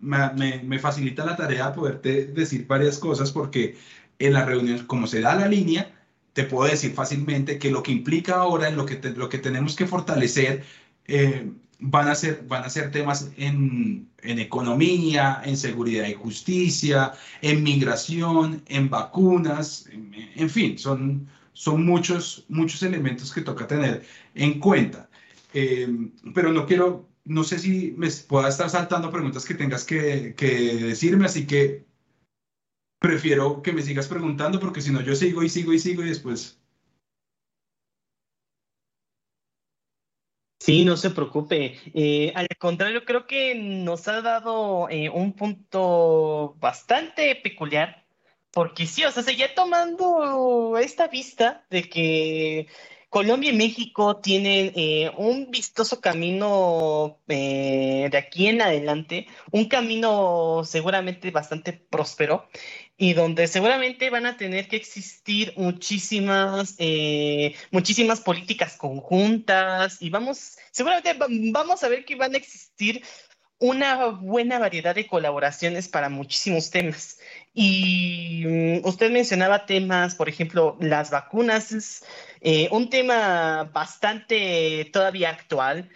me, 0.00 0.78
facilita 0.80 1.24
la 1.24 1.36
tarea 1.36 1.72
poderte 1.72 2.26
decir 2.26 2.66
varias 2.66 2.98
cosas 2.98 3.30
porque 3.30 3.76
en 4.18 4.32
la 4.32 4.44
reunión, 4.44 4.86
como 4.86 5.06
se 5.06 5.20
da 5.20 5.36
la 5.36 5.46
línea, 5.46 5.92
te 6.32 6.42
puedo 6.44 6.68
decir 6.68 6.92
fácilmente 6.92 7.58
que 7.58 7.70
lo 7.70 7.82
que 7.82 7.92
implica 7.92 8.36
ahora 8.36 8.68
en 8.68 8.76
lo 8.76 8.84
que, 8.86 9.00
lo 9.16 9.28
que 9.28 9.38
tenemos 9.38 9.76
que 9.76 9.86
fortalecer 9.86 10.64
eh, 11.06 11.48
van 11.78 12.08
a 12.08 12.14
ser, 12.14 12.44
van 12.48 12.64
a 12.64 12.70
ser 12.70 12.90
temas 12.90 13.30
en, 13.36 14.08
en, 14.22 14.38
economía, 14.38 15.42
en 15.44 15.56
seguridad 15.56 16.06
y 16.06 16.14
justicia, 16.14 17.12
en 17.42 17.62
migración, 17.62 18.62
en 18.66 18.88
vacunas, 18.88 19.88
en, 20.36 20.50
fin, 20.50 20.78
son, 20.78 21.28
son 21.52 21.84
muchos, 21.84 22.44
muchos 22.48 22.82
elementos 22.82 23.32
que 23.32 23.42
toca 23.42 23.66
tener 23.66 24.04
en 24.34 24.58
cuenta. 24.60 25.08
Eh, 25.54 26.10
pero 26.34 26.52
no 26.52 26.66
quiero, 26.66 27.08
no 27.24 27.44
sé 27.44 27.58
si 27.58 27.94
me 27.96 28.10
pueda 28.10 28.48
estar 28.48 28.70
saltando 28.70 29.10
preguntas 29.10 29.44
que 29.44 29.54
tengas 29.54 29.84
que, 29.84 30.34
que 30.36 30.76
decirme, 30.76 31.26
así 31.26 31.46
que 31.46 31.86
prefiero 32.98 33.62
que 33.62 33.72
me 33.72 33.82
sigas 33.82 34.08
preguntando 34.08 34.58
porque 34.58 34.80
si 34.80 34.90
no 34.90 35.00
yo 35.02 35.14
sigo 35.14 35.42
y 35.42 35.48
sigo 35.48 35.72
y 35.72 35.78
sigo 35.78 36.02
y 36.02 36.08
después 36.08 36.58
Sí, 40.66 40.84
no 40.84 40.96
se 40.96 41.10
preocupe. 41.10 41.78
Eh, 41.94 42.32
al 42.34 42.48
contrario, 42.58 43.04
creo 43.04 43.28
que 43.28 43.54
nos 43.54 44.08
ha 44.08 44.20
dado 44.20 44.88
eh, 44.90 45.08
un 45.08 45.32
punto 45.32 46.56
bastante 46.58 47.36
peculiar, 47.36 48.04
porque 48.50 48.84
sí, 48.86 49.04
o 49.04 49.12
sea, 49.12 49.22
seguía 49.22 49.54
tomando 49.54 50.76
esta 50.78 51.06
vista 51.06 51.64
de 51.70 51.88
que 51.88 52.66
Colombia 53.10 53.50
y 53.50 53.56
México 53.56 54.16
tienen 54.16 54.72
eh, 54.74 55.12
un 55.16 55.52
vistoso 55.52 56.00
camino 56.00 57.20
de 57.28 58.10
aquí 58.18 58.48
en 58.48 58.60
adelante, 58.60 59.28
un 59.52 59.66
camino 59.66 60.62
seguramente 60.64 61.30
bastante 61.30 61.74
próspero 61.74 62.48
y 62.98 63.12
donde 63.12 63.46
seguramente 63.46 64.08
van 64.10 64.26
a 64.26 64.36
tener 64.36 64.68
que 64.68 64.76
existir 64.76 65.52
muchísimas, 65.56 66.76
eh, 66.78 67.54
muchísimas 67.70 68.20
políticas 68.20 68.76
conjuntas 68.76 70.00
y 70.00 70.10
vamos, 70.10 70.56
seguramente 70.70 71.14
vamos 71.52 71.84
a 71.84 71.88
ver 71.88 72.04
que 72.04 72.16
van 72.16 72.34
a 72.34 72.38
existir 72.38 73.02
una 73.58 74.06
buena 74.06 74.58
variedad 74.58 74.94
de 74.94 75.06
colaboraciones 75.06 75.88
para 75.88 76.08
muchísimos 76.08 76.70
temas. 76.70 77.18
Y 77.54 78.44
mm, 78.46 78.86
usted 78.86 79.10
mencionaba 79.10 79.66
temas, 79.66 80.14
por 80.14 80.28
ejemplo, 80.28 80.76
las 80.80 81.10
vacunas, 81.10 81.72
es 81.72 82.04
eh, 82.42 82.68
un 82.70 82.90
tema 82.90 83.70
bastante 83.72 84.90
todavía 84.92 85.30
actual 85.30 85.90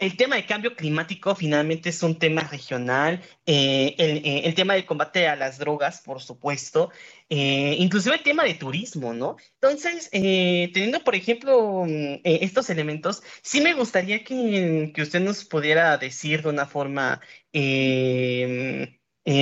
el 0.00 0.16
tema 0.16 0.36
de 0.36 0.46
cambio 0.46 0.74
climático 0.74 1.34
finalmente 1.34 1.90
es 1.90 2.02
un 2.02 2.18
tema 2.18 2.42
regional, 2.42 3.22
eh, 3.46 3.94
eh, 3.98 4.42
el, 4.44 4.54
tema 4.54 4.74
del 4.74 4.86
combate 4.86 5.28
a 5.28 5.36
las 5.36 5.58
drogas, 5.58 6.00
por 6.02 6.20
supuesto, 6.20 6.90
eh, 7.28 7.76
inclusive 7.78 8.16
el 8.16 8.22
tema 8.22 8.44
de 8.44 8.54
turismo, 8.54 9.12
¿no? 9.12 9.36
Entonces, 9.54 10.08
teniendo, 10.10 11.00
por 11.04 11.14
ejemplo, 11.14 11.84
mm, 11.86 12.20
estos 12.24 12.70
elementos, 12.70 13.22
sí 13.42 13.60
me 13.60 13.74
gustaría 13.74 14.24
que, 14.24 14.92
usted 14.98 15.20
nos 15.20 15.44
pudiera 15.44 15.96
decir 15.98 16.42
de 16.42 16.48
una 16.48 16.66
forma 16.66 17.20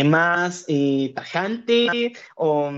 más 0.04 0.66
tajante 1.14 2.12
o, 2.34 2.70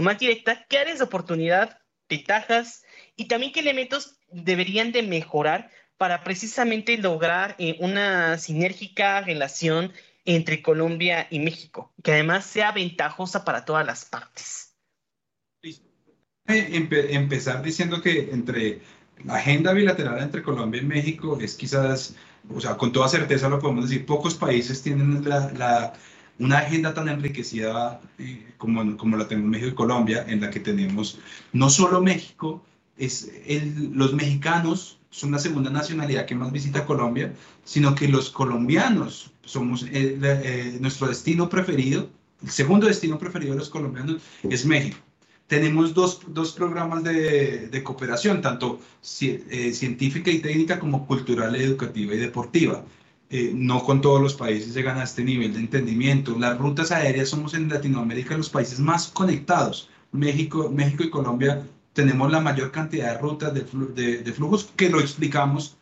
más 0.00 0.18
directa 0.18 0.66
qué 0.68 0.78
áreas 0.78 0.98
de 0.98 1.04
oportunidad, 1.04 1.78
ventajas 2.08 2.84
y 3.16 3.26
también 3.28 3.52
qué 3.52 3.60
elementos 3.60 4.18
deberían 4.30 4.92
de 4.92 5.02
mejorar 5.02 5.70
para 5.96 6.24
precisamente 6.24 6.98
lograr 6.98 7.54
eh, 7.58 7.76
una 7.80 8.38
sinérgica 8.38 9.20
relación 9.20 9.92
entre 10.24 10.62
Colombia 10.62 11.26
y 11.30 11.38
México, 11.38 11.92
que 12.02 12.12
además 12.12 12.46
sea 12.46 12.72
ventajosa 12.72 13.44
para 13.44 13.64
todas 13.64 13.86
las 13.86 14.04
partes. 14.04 14.74
empezar 16.46 17.62
diciendo 17.62 18.00
que 18.00 18.30
entre 18.32 18.80
la 19.24 19.36
agenda 19.36 19.72
bilateral 19.72 20.22
entre 20.22 20.42
Colombia 20.42 20.82
y 20.82 20.86
México 20.86 21.38
es 21.40 21.54
quizás, 21.54 22.16
o 22.52 22.60
sea, 22.60 22.76
con 22.76 22.92
toda 22.92 23.08
certeza 23.08 23.48
lo 23.48 23.58
podemos 23.58 23.88
decir, 23.88 24.06
pocos 24.06 24.34
países 24.34 24.82
tienen 24.82 25.26
la, 25.28 25.92
una 26.38 26.58
agenda 26.58 26.92
tan 26.94 27.08
enriquecida 27.08 28.00
eh, 28.18 28.52
como, 28.56 28.96
como 28.96 29.16
la 29.16 29.28
tenemos 29.28 29.50
México 29.50 29.70
y 29.70 29.74
Colombia, 29.74 30.24
en 30.26 30.40
la 30.40 30.50
que 30.50 30.60
tenemos 30.60 31.18
no 31.52 31.70
solo 31.70 32.02
México, 32.02 32.64
es 32.96 33.30
el, 33.46 33.92
los 33.92 34.14
mexicanos 34.14 34.98
son 35.14 35.30
la 35.30 35.38
segunda 35.38 35.70
nacionalidad 35.70 36.26
que 36.26 36.34
más 36.34 36.50
visita 36.50 36.84
Colombia, 36.84 37.32
sino 37.62 37.94
que 37.94 38.08
los 38.08 38.30
colombianos 38.30 39.30
somos 39.44 39.86
eh, 39.92 40.76
nuestro 40.80 41.06
destino 41.06 41.48
preferido, 41.48 42.10
el 42.42 42.50
segundo 42.50 42.88
destino 42.88 43.16
preferido 43.16 43.52
de 43.52 43.60
los 43.60 43.70
colombianos 43.70 44.20
es 44.42 44.66
México. 44.66 44.96
Tenemos 45.46 45.94
dos, 45.94 46.20
dos 46.26 46.52
programas 46.52 47.04
de, 47.04 47.68
de, 47.68 47.82
cooperación, 47.84 48.42
tanto 48.42 48.80
eh, 49.20 49.72
científica 49.72 50.32
y 50.32 50.40
técnica 50.40 50.80
como 50.80 51.06
cultural, 51.06 51.54
educativa 51.54 52.12
y 52.14 52.18
deportiva. 52.18 52.84
Eh, 53.30 53.52
no 53.54 53.84
con 53.84 54.00
todos 54.00 54.20
los 54.20 54.34
países 54.34 54.74
llegan 54.74 54.98
a 54.98 55.04
este 55.04 55.22
nivel 55.22 55.52
de 55.52 55.60
entendimiento. 55.60 56.36
Las 56.36 56.58
rutas 56.58 56.90
aéreas 56.90 57.28
somos 57.28 57.54
en 57.54 57.68
Latinoamérica 57.68 58.36
los 58.36 58.50
países 58.50 58.80
más 58.80 59.06
conectados. 59.08 59.88
México, 60.10 60.70
México 60.70 61.04
y 61.04 61.10
Colombia 61.10 61.64
tenemos 61.94 62.30
la 62.30 62.40
mayor 62.40 62.70
cantidad 62.70 63.12
de 63.12 63.18
rutas 63.18 63.54
de, 63.54 63.62
de, 64.22 64.32
flujos 64.32 64.70
que 64.76 64.90
lo 64.90 65.00
explicamos 65.00 65.78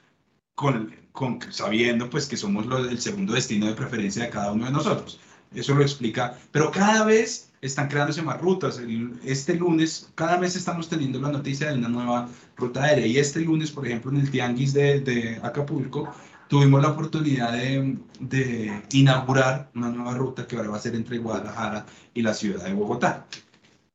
con, 0.54 0.94
con, 1.10 1.40
sabiendo 1.50 2.08
pues 2.08 2.26
que 2.26 2.36
somos 2.36 2.66
el 2.88 3.00
segundo 3.00 3.32
destino 3.32 3.66
de 3.66 3.72
preferencia 3.72 4.24
de 4.24 4.30
cada 4.30 4.52
uno 4.52 4.66
de 4.66 4.72
nosotros. 4.72 5.18
Eso 5.54 5.74
lo 5.74 5.82
explica, 5.82 6.38
pero 6.50 6.70
cada 6.70 7.04
vez 7.04 7.50
están 7.60 7.88
creándose 7.88 8.22
más 8.22 8.40
rutas. 8.40 8.80
este 9.24 9.54
lunes, 9.54 10.10
cada 10.14 10.38
mes 10.38 10.56
estamos 10.56 10.88
teniendo 10.88 11.20
la 11.20 11.30
noticia 11.30 11.68
de 11.68 11.78
una 11.78 11.88
nueva 11.88 12.28
ruta 12.56 12.84
aérea 12.84 13.06
y 13.06 13.18
este 13.18 13.40
lunes, 13.40 13.70
por 13.70 13.86
ejemplo, 13.86 14.10
en 14.10 14.18
el 14.18 14.30
Tianguis 14.30 14.72
de, 14.72 15.00
de 15.00 15.40
Acapulco, 15.42 16.12
tuvimos 16.48 16.82
la 16.82 16.90
oportunidad 16.90 17.52
de, 17.52 17.96
de, 18.20 18.82
inaugurar 18.92 19.70
una 19.74 19.90
nueva 19.90 20.14
ruta 20.14 20.46
que 20.46 20.56
ahora 20.56 20.70
va 20.70 20.76
a 20.76 20.80
ser 20.80 20.94
entre 20.94 21.18
Guadalajara 21.18 21.86
y 22.12 22.22
la 22.22 22.34
ciudad 22.34 22.64
de 22.64 22.74
Bogotá. 22.74 23.26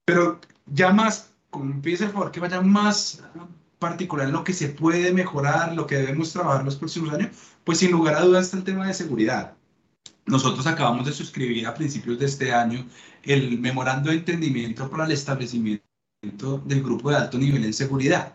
Pero 0.05 0.39
ya 0.65 0.91
más 0.91 1.33
empiece 1.53 2.05
el 2.05 2.11
favor 2.11 2.31
que 2.31 2.39
vaya 2.39 2.61
más 2.61 3.23
particular 3.79 4.27
en 4.27 4.33
lo 4.33 4.43
que 4.43 4.53
se 4.53 4.69
puede 4.69 5.13
mejorar, 5.13 5.73
lo 5.73 5.87
que 5.87 5.97
debemos 5.97 6.33
trabajar 6.33 6.65
los 6.65 6.75
próximos 6.75 7.13
años, 7.13 7.29
pues 7.63 7.79
sin 7.79 7.91
lugar 7.91 8.15
a 8.15 8.21
dudas 8.21 8.45
está 8.45 8.57
el 8.57 8.63
tema 8.63 8.87
de 8.87 8.93
seguridad. 8.93 9.53
Nosotros 10.25 10.67
acabamos 10.67 11.05
de 11.05 11.13
suscribir 11.13 11.65
a 11.67 11.73
principios 11.73 12.19
de 12.19 12.25
este 12.25 12.53
año 12.53 12.85
el 13.23 13.59
memorando 13.59 14.09
de 14.09 14.17
entendimiento 14.17 14.89
para 14.89 15.05
el 15.05 15.11
establecimiento 15.11 15.83
del 16.65 16.83
grupo 16.83 17.09
de 17.09 17.17
alto 17.17 17.37
nivel 17.37 17.63
en 17.63 17.73
seguridad. 17.73 18.33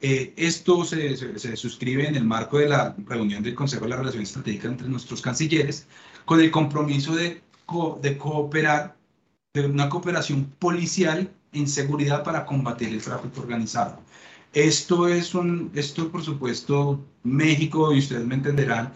Eh, 0.00 0.34
esto 0.36 0.84
se, 0.84 1.16
se, 1.16 1.56
suscribe 1.56 2.06
en 2.06 2.14
el 2.14 2.24
marco 2.24 2.58
de 2.58 2.68
la 2.68 2.94
reunión 3.06 3.42
del 3.42 3.54
Consejo 3.54 3.84
de 3.84 3.90
la 3.90 3.96
Relación 3.96 4.22
Estratégica 4.22 4.68
entre 4.68 4.88
nuestros 4.88 5.22
cancilleres, 5.22 5.86
con 6.24 6.40
el 6.40 6.50
compromiso 6.50 7.16
de, 7.16 7.42
de 8.02 8.18
cooperar, 8.18 8.96
de 9.54 9.66
una 9.66 9.88
cooperación 9.88 10.44
policial 10.58 11.32
en 11.54 11.68
seguridad 11.68 12.22
para 12.22 12.44
combatir 12.44 12.88
el 12.88 13.02
tráfico 13.02 13.40
organizado. 13.40 14.00
Esto 14.52 15.08
es 15.08 15.34
un, 15.34 15.70
esto 15.74 16.10
por 16.10 16.22
supuesto, 16.22 17.00
México, 17.22 17.92
y 17.92 17.98
ustedes 17.98 18.24
me 18.26 18.36
entenderán, 18.36 18.92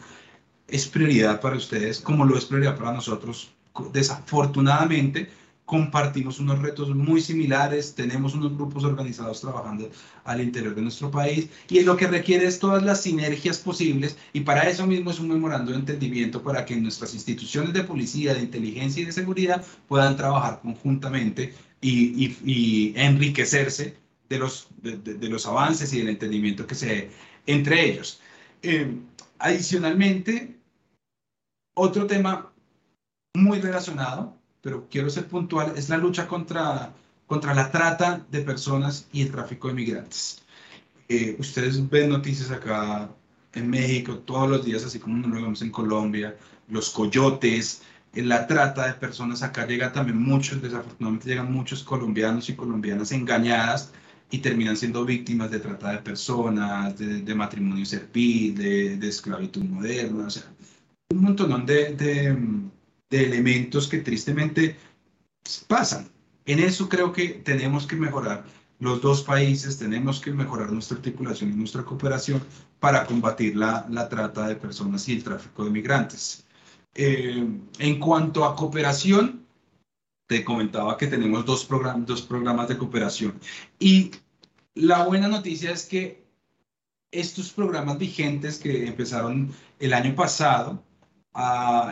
es 0.68 0.86
prioridad 0.86 1.40
para 1.40 1.56
ustedes, 1.56 2.00
como 2.00 2.24
lo 2.24 2.36
es 2.36 2.44
prioridad 2.44 2.76
para 2.76 2.92
nosotros. 2.92 3.50
Desafortunadamente, 3.92 5.30
compartimos 5.68 6.40
unos 6.40 6.60
retos 6.60 6.94
muy 6.94 7.20
similares, 7.20 7.94
tenemos 7.94 8.34
unos 8.34 8.54
grupos 8.56 8.84
organizados 8.84 9.42
trabajando 9.42 9.90
al 10.24 10.40
interior 10.40 10.74
de 10.74 10.80
nuestro 10.80 11.10
país 11.10 11.50
y 11.68 11.80
lo 11.82 11.94
que 11.94 12.06
requiere 12.06 12.46
es 12.46 12.58
todas 12.58 12.82
las 12.82 13.02
sinergias 13.02 13.58
posibles 13.58 14.16
y 14.32 14.40
para 14.40 14.62
eso 14.62 14.86
mismo 14.86 15.10
es 15.10 15.20
un 15.20 15.28
memorando 15.28 15.72
de 15.72 15.78
entendimiento 15.78 16.42
para 16.42 16.64
que 16.64 16.74
nuestras 16.74 17.12
instituciones 17.12 17.74
de 17.74 17.84
policía, 17.84 18.32
de 18.32 18.40
inteligencia 18.40 19.02
y 19.02 19.06
de 19.06 19.12
seguridad 19.12 19.62
puedan 19.88 20.16
trabajar 20.16 20.60
conjuntamente 20.62 21.52
y, 21.80 22.92
enriquecerse 22.96 23.96
de 24.28 24.38
los, 24.38 24.68
de, 24.82 25.28
los 25.28 25.46
avances 25.46 25.92
y 25.92 25.98
del 25.98 26.10
entendimiento 26.10 26.66
que 26.66 26.74
se 26.74 27.10
entre 27.46 27.90
ellos. 27.90 28.20
Eh, 28.62 28.94
Adicionalmente, 29.38 30.56
otro 31.74 32.06
tema 32.06 32.52
muy 33.34 33.60
relacionado, 33.60 34.36
pero 34.60 34.88
quiero 34.90 35.08
ser 35.10 35.28
puntual, 35.28 35.74
es 35.76 35.88
la 35.88 35.96
lucha 35.96 36.26
contra, 36.26 36.92
contra 37.26 37.54
la 37.54 37.70
trata 37.70 38.26
de 38.30 38.40
personas 38.40 39.06
y 39.12 39.22
el 39.22 39.30
tráfico 39.30 39.68
de 39.68 39.74
migrantes. 39.74 40.42
Eh, 41.08 41.36
ustedes 41.38 41.88
ven 41.88 42.10
noticias 42.10 42.50
acá 42.50 43.08
en 43.54 43.70
México 43.70 44.18
todos 44.18 44.50
los 44.50 44.64
días, 44.64 44.84
así 44.84 44.98
como 44.98 45.24
lo 45.26 45.34
vemos 45.34 45.62
en 45.62 45.70
Colombia, 45.70 46.36
los 46.68 46.90
coyotes, 46.90 47.82
la 48.22 48.46
trata 48.46 48.86
de 48.86 48.94
personas. 48.94 49.42
Acá 49.42 49.66
llega 49.66 49.92
también 49.92 50.18
muchos, 50.18 50.60
desafortunadamente 50.62 51.28
llegan 51.28 51.52
muchos 51.52 51.82
colombianos 51.82 52.48
y 52.48 52.56
colombianas 52.56 53.12
engañadas 53.12 53.92
y 54.30 54.38
terminan 54.38 54.76
siendo 54.76 55.04
víctimas 55.04 55.50
de 55.50 55.60
trata 55.60 55.92
de 55.92 55.98
personas, 55.98 56.98
de, 56.98 57.34
matrimonio 57.34 57.84
servil, 57.86 58.54
de, 58.54 58.96
de, 58.96 59.08
esclavitud 59.08 59.62
moderna, 59.64 60.26
o 60.26 60.30
sea, 60.30 60.44
un 61.10 61.22
montón 61.22 61.64
de, 61.64 61.94
de, 61.94 62.36
de 63.08 63.24
elementos 63.24 63.88
que 63.88 63.98
tristemente 63.98 64.76
pasan. 65.66 66.08
En 66.44 66.58
eso 66.58 66.88
creo 66.88 67.12
que 67.12 67.28
tenemos 67.28 67.86
que 67.86 67.96
mejorar 67.96 68.44
los 68.80 69.00
dos 69.00 69.22
países, 69.22 69.78
tenemos 69.78 70.20
que 70.20 70.30
mejorar 70.30 70.70
nuestra 70.72 70.96
articulación 70.98 71.52
y 71.52 71.56
nuestra 71.56 71.84
cooperación 71.84 72.42
para 72.80 73.06
combatir 73.06 73.56
la, 73.56 73.86
la 73.90 74.08
trata 74.08 74.46
de 74.46 74.56
personas 74.56 75.08
y 75.08 75.14
el 75.14 75.24
tráfico 75.24 75.64
de 75.64 75.70
migrantes. 75.70 76.44
Eh, 77.00 77.46
en 77.78 78.00
cuanto 78.00 78.44
a 78.44 78.56
cooperación, 78.56 79.46
te 80.26 80.44
comentaba 80.44 80.96
que 80.96 81.06
tenemos 81.06 81.46
dos, 81.46 81.64
programas, 81.64 82.06
dos 82.06 82.22
programas 82.22 82.68
de 82.68 82.76
cooperación. 82.76 83.38
Y 83.78 84.10
la 84.74 85.04
buena 85.06 85.28
noticia 85.28 85.70
es 85.70 85.86
que 85.86 86.26
estos 87.12 87.52
programas 87.52 87.98
vigentes 87.98 88.58
que 88.58 88.86
empezaron 88.86 89.52
el 89.78 89.92
año 89.92 90.16
pasado, 90.16 90.82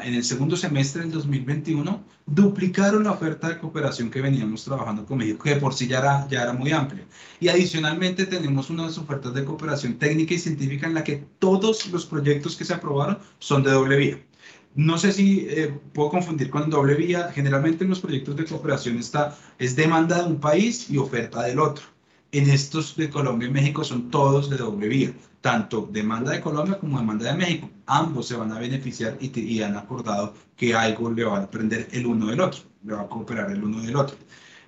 en 0.03 0.15
el 0.15 0.25
segundo 0.25 0.57
semestre 0.57 1.03
del 1.03 1.13
2021, 1.13 2.03
duplicaron 2.27 3.05
la 3.05 3.13
oferta 3.13 3.49
de 3.49 3.59
cooperación 3.59 4.11
que 4.11 4.21
veníamos 4.21 4.65
trabajando 4.65 5.07
con 5.07 5.19
México, 5.19 5.45
que 5.45 5.55
por 5.55 5.73
sí 5.73 5.87
ya 5.87 5.99
era, 6.01 6.27
ya 6.29 6.43
era 6.43 6.53
muy 6.53 6.73
amplia. 6.73 7.05
Y 7.39 7.47
adicionalmente 7.47 8.27
tenemos 8.27 8.71
unas 8.71 8.99
ofertas 8.99 9.35
de 9.35 9.45
cooperación 9.45 9.99
técnica 9.99 10.35
y 10.35 10.39
científica 10.39 10.89
en 10.89 10.95
la 10.95 11.05
que 11.05 11.25
todos 11.39 11.87
los 11.93 12.05
proyectos 12.07 12.57
que 12.57 12.65
se 12.65 12.75
aprobaron 12.75 13.19
son 13.39 13.63
de 13.63 13.71
doble 13.71 13.97
vía. 13.97 14.27
No 14.77 14.99
sé 14.99 15.11
si 15.11 15.47
eh, 15.49 15.73
puedo 15.95 16.11
confundir 16.11 16.51
con 16.51 16.69
doble 16.69 16.95
vía. 16.95 17.31
Generalmente 17.33 17.85
en 17.85 17.91
los 17.91 18.01
proyectos 18.01 18.37
de 18.37 18.45
cooperación 18.45 18.99
está, 18.99 19.37
es 19.59 19.75
demanda 19.75 20.23
de 20.23 20.29
un 20.29 20.39
país 20.39 20.91
y 20.91 20.99
oferta 20.99 21.43
del 21.45 21.59
otro. 21.59 21.85
En 22.31 22.51
estos 22.51 22.95
de 22.95 23.09
Colombia 23.09 23.49
y 23.49 23.53
México 23.53 23.83
son 23.85 24.11
todos 24.11 24.51
de 24.51 24.59
doble 24.59 24.89
vía, 24.89 25.15
tanto 25.41 25.89
demanda 25.91 26.33
de 26.33 26.43
Colombia 26.43 26.79
como 26.79 26.99
demanda 26.99 27.33
de 27.33 27.39
México. 27.39 27.71
Ambos 27.87 28.29
se 28.29 28.37
van 28.37 28.53
a 28.53 28.59
beneficiar 28.59 29.17
y, 29.19 29.63
han 29.63 29.77
acordado 29.79 30.35
que 30.57 30.75
algo 30.75 31.11
le 31.11 31.25
va 31.25 31.39
a 31.39 31.43
aprender 31.45 31.89
el 31.93 32.05
uno 32.05 32.27
del 32.27 32.41
otro, 32.41 32.61
le 32.85 32.95
va 32.95 33.03
a 33.03 33.09
cooperar 33.09 33.51
el 33.51 33.65
uno 33.65 33.81
del 33.81 33.97
otro. 33.97 34.17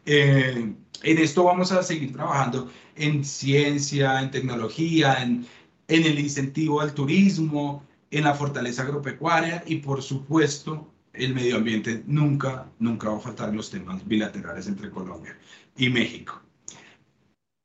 Eh, 0.07 0.73
en 1.03 1.19
esto 1.19 1.45
vamos 1.45 1.71
a 1.71 1.83
seguir 1.83 2.15
trabajando 2.15 2.71
en 2.97 3.25
ciencia, 3.25 4.23
en 4.23 4.31
tecnología, 4.31 5.23
en, 5.23 5.47
en 5.89 6.05
el 6.05 6.19
incentivo 6.19 6.81
al 6.81 6.95
turismo, 6.95 7.83
en 8.11 8.25
la 8.25 8.35
fortaleza 8.35 8.83
agropecuaria 8.83 9.63
y 9.67 9.77
por 9.77 10.03
supuesto 10.03 10.93
el 11.13 11.35
medio 11.35 11.57
ambiente 11.57 12.03
nunca, 12.07 12.67
nunca 12.79 13.11
va 13.11 13.17
a 13.17 13.21
faltar 13.21 13.55
los 13.55 13.71
temas 13.71 14.07
bilaterales 14.07 14.67
entre 14.67 14.91
Colombia 14.91 15.37
y 15.77 15.89
México. 15.91 16.41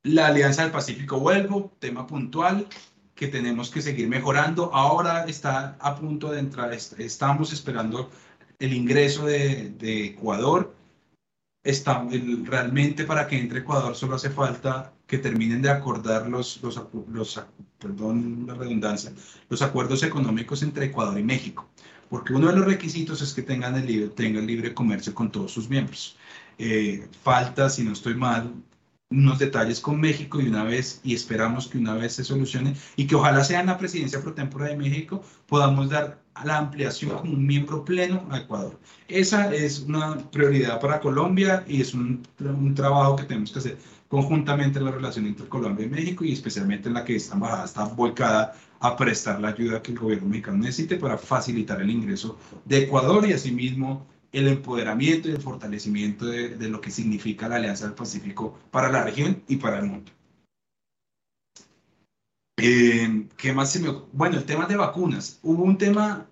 La 0.04 0.28
Alianza 0.28 0.64
del 0.64 0.72
Pacífico 0.72 1.20
vuelvo, 1.20 1.72
tema 1.80 2.06
puntual 2.06 2.68
que 3.16 3.28
tenemos 3.28 3.70
que 3.70 3.82
seguir 3.82 4.08
mejorando. 4.10 4.74
Ahora 4.74 5.26
está 5.26 5.78
a 5.80 5.96
punto 5.96 6.32
de 6.32 6.40
entrar, 6.40 6.74
estamos 6.74 7.54
esperando 7.54 8.10
el 8.60 8.74
ingreso 8.74 9.26
de, 9.26 9.70
de 9.72 10.08
Ecuador. 10.08 10.76
Está, 11.64 12.06
realmente 12.44 13.06
para 13.06 13.28
que 13.28 13.40
entre 13.40 13.60
Ecuador 13.60 13.96
solo 13.96 14.16
hace 14.16 14.30
falta 14.30 14.92
que 15.14 15.20
terminen 15.20 15.62
de 15.62 15.70
acordar 15.70 16.28
los, 16.28 16.60
los, 16.64 16.82
los, 17.12 17.40
perdón 17.78 18.46
la 18.48 18.56
redundancia, 18.56 19.14
los 19.48 19.62
acuerdos 19.62 20.02
económicos 20.02 20.64
entre 20.64 20.88
Ecuador 20.88 21.20
y 21.20 21.24
México, 21.24 21.70
porque 22.10 22.34
uno 22.34 22.48
de 22.48 22.56
los 22.56 22.66
requisitos 22.66 23.22
es 23.22 23.32
que 23.32 23.44
tengan 23.44 23.76
el 23.76 23.86
libre, 23.86 24.08
tengan 24.08 24.48
libre 24.48 24.74
comercio 24.74 25.14
con 25.14 25.32
todos 25.32 25.52
sus 25.52 25.70
miembros. 25.70 26.18
Eh, 26.58 27.08
falta, 27.22 27.70
si 27.70 27.84
no 27.84 27.94
estoy 27.94 28.16
mal, 28.16 28.52
unos 29.12 29.38
detalles 29.38 29.80
con 29.80 30.02
México 30.02 30.42
y 30.42 30.48
una 30.48 30.64
vez, 30.64 31.00
y 31.04 31.14
esperamos 31.14 31.68
que 31.68 31.78
una 31.78 31.94
vez 31.94 32.14
se 32.14 32.24
solucione, 32.24 32.76
y 32.96 33.06
que 33.06 33.14
ojalá 33.14 33.44
sea 33.44 33.60
en 33.60 33.68
la 33.68 33.78
presidencia 33.78 34.20
pro 34.20 34.34
tempore 34.34 34.70
de 34.70 34.78
México, 34.78 35.24
podamos 35.46 35.92
dar 35.92 36.24
la 36.44 36.58
ampliación 36.58 37.12
como 37.20 37.34
un 37.34 37.46
miembro 37.46 37.86
pleno 37.86 38.26
a 38.32 38.40
Ecuador. 38.40 38.80
Esa 39.08 39.54
es 39.54 39.82
una 39.82 40.18
prioridad 40.32 40.80
para 40.82 41.00
Colombia 41.00 41.64
y 41.68 41.82
es 41.82 41.94
un, 41.94 42.24
un 42.40 42.74
trabajo 42.74 43.16
que 43.16 43.26
tenemos 43.26 43.52
que 43.52 43.60
hacer 43.60 43.78
conjuntamente 44.14 44.78
en 44.78 44.86
la 44.86 44.92
relación 44.92 45.26
entre 45.26 45.48
Colombia 45.48 45.88
y 45.88 45.90
México 45.90 46.24
y 46.24 46.34
especialmente 46.34 46.88
en 46.88 46.94
la 46.94 47.04
que 47.04 47.16
esta 47.16 47.34
embajada 47.34 47.66
está 47.66 47.86
volcada 47.86 48.54
a 48.80 48.96
prestar 48.96 49.42
la 49.42 49.48
ayuda 49.48 49.82
que 49.82 49.92
el 49.92 49.98
gobierno 49.98 50.30
mexicano 50.30 50.60
necesite 50.60 50.98
para 50.98 51.18
facilitar 51.18 51.82
el 51.82 51.90
ingreso 51.90 52.38
de 52.64 52.84
Ecuador 52.84 53.28
y 53.28 53.34
asimismo 53.34 54.06
el 54.32 54.50
empoderamiento 54.50 55.30
y 55.30 55.32
el 55.32 55.42
fortalecimiento 55.42 56.28
de, 56.28 56.50
de 56.50 56.70
lo 56.70 56.80
que 56.80 56.92
significa 56.92 57.50
la 57.50 57.56
Alianza 57.56 57.86
del 57.86 57.96
Pacífico 57.96 58.56
para 58.70 58.92
la 58.92 59.04
región 59.04 59.42
y 59.48 59.56
para 59.56 59.80
el 59.80 59.86
mundo. 59.88 60.12
Eh, 62.58 63.30
¿Qué 63.36 63.52
más 63.52 63.72
se 63.72 63.80
me... 63.80 63.90
Bueno, 64.12 64.38
el 64.38 64.46
tema 64.46 64.68
de 64.68 64.76
vacunas. 64.76 65.40
Hubo 65.42 65.64
un 65.64 65.80
tema 65.80 66.28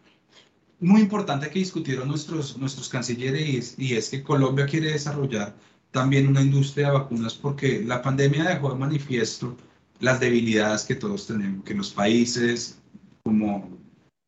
muy 0.80 1.02
importante 1.02 1.50
que 1.50 1.58
discutieron 1.58 2.08
nuestros, 2.08 2.60
nuestros 2.60 2.90
cancilleres 2.90 3.74
y 3.80 3.96
es 3.96 4.10
que 4.10 4.22
Colombia 4.22 4.68
quiere 4.68 4.92
desarrollar 4.92 5.56
también 5.92 6.28
una 6.28 6.42
industria 6.42 6.88
de 6.88 6.94
vacunas 6.94 7.34
porque 7.36 7.84
la 7.84 8.02
pandemia 8.02 8.46
dejó 8.46 8.72
de 8.72 8.80
manifiesto 8.80 9.56
las 10.00 10.20
debilidades 10.20 10.84
que 10.84 10.96
todos 10.96 11.28
tenemos, 11.28 11.64
que 11.64 11.76
los 11.76 11.92
países 11.92 12.82
como, 13.24 13.78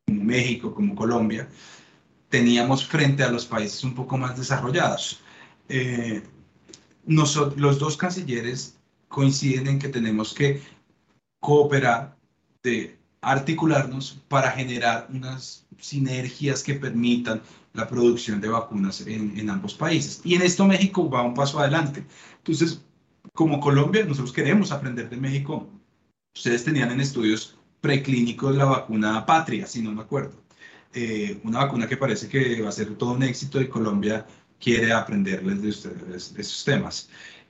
México, 0.08 0.74
como 0.74 0.96
Colombia, 0.96 1.50
teníamos 2.30 2.86
frente 2.86 3.24
a 3.24 3.32
los 3.32 3.46
países 3.46 3.84
un 3.84 3.96
poco 3.96 4.18
más 4.18 4.38
desarrollados. 4.38 5.22
Eh, 5.70 6.22
nosotros, 7.06 7.60
los 7.60 7.80
dos 7.80 7.98
cancilleres 7.98 8.78
coinciden 9.08 9.68
en 9.68 9.80
que 9.80 9.90
tenemos 9.90 10.34
que 10.34 10.62
cooperar, 11.40 12.18
de 12.64 12.98
articularnos 13.24 14.20
para 14.28 14.52
generar 14.52 15.08
unas 15.14 15.66
sinergias 15.80 16.64
que 16.64 16.76
permitan 16.76 17.42
la 17.74 17.88
producción 17.88 18.40
de 18.40 18.50
vacunas 18.50 19.02
en, 19.02 19.38
en, 19.38 19.50
ambos 19.50 19.74
países. 19.74 20.22
Y 20.24 20.36
en 20.36 20.44
esto 20.44 20.66
México 20.66 21.10
va 21.10 21.24
un 21.24 21.34
paso 21.34 21.60
adelante. 21.60 22.06
Entonces, 22.38 22.82
como 23.34 23.60
Colombia, 23.60 24.06
nosotros 24.06 24.34
queremos 24.34 24.72
aprender 24.72 25.10
de 25.10 25.18
México. 25.18 25.68
Ustedes 26.36 26.64
tenían 26.64 26.92
en 26.92 27.02
estudios 27.02 27.58
preclínicos 27.82 28.56
la 28.56 28.66
vacuna 28.66 29.26
Patria, 29.26 29.68
si 29.68 29.82
no 29.82 29.92
me 29.92 30.02
acuerdo. 30.02 30.44
Eh, 30.94 31.40
una 31.44 31.60
vacuna 31.60 31.88
que 31.88 31.98
parece 31.98 32.30
que 32.30 32.62
va 32.62 32.70
a 32.70 32.72
ser 32.72 32.96
todo 32.96 33.14
un 33.14 33.24
éxito 33.24 33.60
y 33.60 33.68
Colombia 33.68 34.26
quiere 34.60 34.94
aprenderles 34.94 35.62
de, 35.62 35.70
ustedes, 35.70 36.34
de 36.34 36.42
esos 36.42 36.64
temas. 36.64 37.10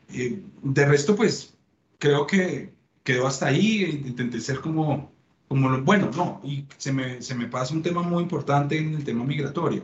Eh, 0.10 0.42
de 0.64 0.86
resto, 0.86 1.16
pues, 1.16 1.56
creo 2.00 2.26
que 2.26 2.74
quedó 3.04 3.28
hasta 3.28 3.48
ahí. 3.48 4.02
Intenté 4.06 4.40
ser 4.40 4.60
como 4.60 5.13
como 5.54 5.82
bueno, 5.84 6.10
no, 6.16 6.42
y 6.44 6.66
se 6.78 6.92
me, 6.92 7.22
se 7.22 7.36
me 7.36 7.46
pasa 7.46 7.76
un 7.76 7.84
tema 7.84 8.02
muy 8.02 8.24
importante 8.24 8.76
en 8.76 8.96
el 8.96 9.04
tema 9.04 9.24
migratorio. 9.24 9.84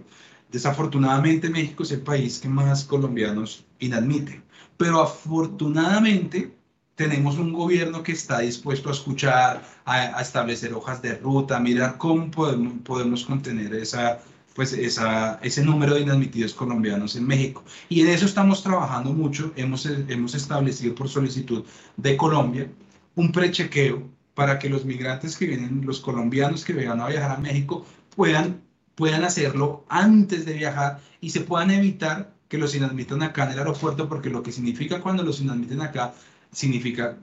Desafortunadamente 0.52 1.48
México 1.48 1.84
es 1.84 1.92
el 1.92 2.02
país 2.02 2.40
que 2.40 2.50
más 2.50 2.84
colombianos 2.84 3.66
inadmite, 3.78 4.42
pero 4.78 5.00
afortunadamente 5.00 6.52
tenemos 6.96 7.38
un 7.38 7.54
gobierno 7.54 8.02
que 8.02 8.14
está 8.14 8.40
dispuesto 8.40 8.90
a 8.90 8.94
escuchar, 8.94 9.64
a, 9.86 10.20
establecer 10.20 10.74
hojas 10.74 11.04
de 11.04 11.14
ruta, 11.18 11.58
a 11.58 11.60
mirar 11.60 12.00
cómo 12.00 12.32
podemos, 12.32 12.74
podemos 12.84 13.26
contener 13.26 13.76
esa, 13.76 14.20
pues 14.56 14.74
esa, 14.74 15.40
ese 15.44 15.64
número 15.64 15.94
de 15.94 16.02
inadmitidos 16.02 16.56
colombianos 16.56 17.16
en 17.16 17.28
México. 17.28 17.64
Y 17.90 18.02
en 18.02 18.08
eso 18.08 18.26
estamos 18.26 18.64
trabajando 18.64 19.14
mucho. 19.14 19.54
Hemos, 19.56 19.86
hemos 19.86 20.34
establecido 20.34 20.96
por 20.96 21.08
solicitud 21.08 21.64
de 21.96 22.18
Colombia 22.18 22.68
un 23.14 23.32
prechequeo 23.32 24.10
para 24.40 24.58
que 24.58 24.70
los 24.70 24.86
migrantes 24.86 25.36
que 25.36 25.48
vienen, 25.48 25.86
los 25.86 26.00
colombianos 26.00 26.64
que 26.64 26.72
vengan 26.72 27.02
a 27.02 27.08
viajar 27.08 27.32
a 27.32 27.38
México, 27.40 27.86
puedan, 28.16 28.62
puedan 28.96 29.26
hacerlo 29.26 29.84
antes 29.90 30.46
de 30.46 30.54
viajar 30.54 31.02
y 31.20 31.32
se 31.32 31.42
puedan 31.42 31.72
evitar 31.72 32.32
que 32.48 32.58
los 32.58 32.74
inadmitan 32.74 33.22
acá 33.22 33.44
en 33.44 33.52
el 33.52 33.60
aeropuerto, 33.60 34.08
porque 34.08 34.30
lo 34.30 34.42
que 34.42 34.54
significa 34.54 35.02
cuando 35.02 35.24
los 35.24 35.42
inadmiten 35.42 35.82
acá 35.82 36.14
significa 36.54 37.18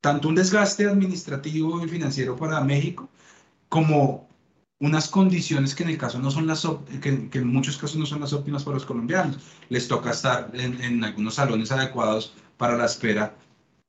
tanto 0.00 0.28
un 0.28 0.34
desgaste 0.34 0.86
administrativo 0.86 1.84
y 1.84 1.88
financiero 1.90 2.36
para 2.36 2.62
México, 2.62 3.10
como 3.68 4.26
unas 4.78 5.10
condiciones 5.10 5.74
que 5.74 5.82
en 5.82 5.90
el 5.90 5.98
caso 5.98 6.18
no 6.20 6.30
son 6.30 6.46
las 6.46 6.66
que, 7.02 7.28
en 7.38 7.46
muchos 7.48 7.76
casos 7.76 7.98
no 7.98 8.06
son 8.06 8.20
las 8.22 8.32
óptimas 8.32 8.64
para 8.64 8.76
los 8.76 8.86
colombianos. 8.86 9.40
Les 9.68 9.88
toca 9.88 10.12
estar 10.12 10.50
en 10.54 11.04
algunos 11.04 11.34
salones 11.34 11.70
adecuados 11.70 12.32
para 12.56 12.78
la 12.78 12.86
espera 12.86 13.36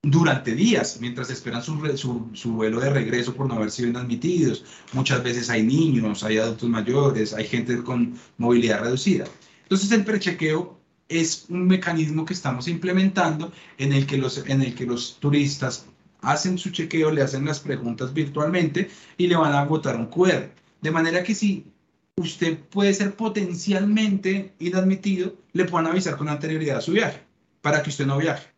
durante 0.04 0.56
días, 0.56 0.98
mientras 1.00 1.30
esperan 1.30 1.62
su, 1.62 1.76
su, 1.96 2.30
su, 2.34 2.54
vuelo 2.54 2.80
de 2.80 2.90
regreso 2.90 3.36
por 3.36 3.48
no 3.48 3.56
haber 3.56 3.70
sido 3.70 4.00
admitidos. 4.00 4.66
Muchas 4.94 5.24
veces 5.24 5.50
hay 5.50 5.64
niños, 5.64 6.24
hay 6.24 6.38
adultos 6.38 6.70
mayores, 6.70 7.34
hay 7.34 7.46
gente 7.46 7.84
con 7.84 8.18
movilidad 8.38 8.82
reducida. 8.82 9.26
Entonces 9.64 9.92
el 9.92 10.04
prechequeo 10.04 10.80
es 11.08 11.46
un 11.50 11.68
mecanismo 11.68 12.26
que 12.26 12.34
estamos 12.34 12.68
implementando 12.68 13.52
en 13.78 13.94
el 13.94 14.08
que 14.08 14.18
los, 14.18 14.38
en 14.48 14.62
el 14.62 14.74
que 14.74 14.86
los 14.86 15.18
turistas 15.20 15.86
hacen 16.22 16.58
su 16.58 16.72
chequeo, 16.72 17.12
le 17.12 17.22
hacen 17.22 17.46
las 17.46 17.60
preguntas 17.60 18.14
virtualmente 18.14 18.90
y 19.18 19.28
le 19.28 19.36
van 19.36 19.54
a 19.54 19.66
votar 19.66 19.96
un 19.98 20.08
QR. 20.08 20.50
De 20.82 20.92
manera 20.92 21.24
que 21.24 21.36
si 21.36 21.66
usted 22.16 22.58
puede 22.58 22.94
ser 22.94 23.16
potencialmente 23.16 24.54
inadmitido, 24.60 25.36
le 25.54 25.66
puedan 25.66 25.88
avisar 25.88 26.18
con 26.18 26.30
anterioridad 26.30 26.78
a 26.78 26.82
su 26.82 26.92
viaje, 26.92 27.22
para 27.62 27.84
que 27.84 27.90
usted 27.90 28.06
no 28.06 28.18
viaje. 28.18 28.51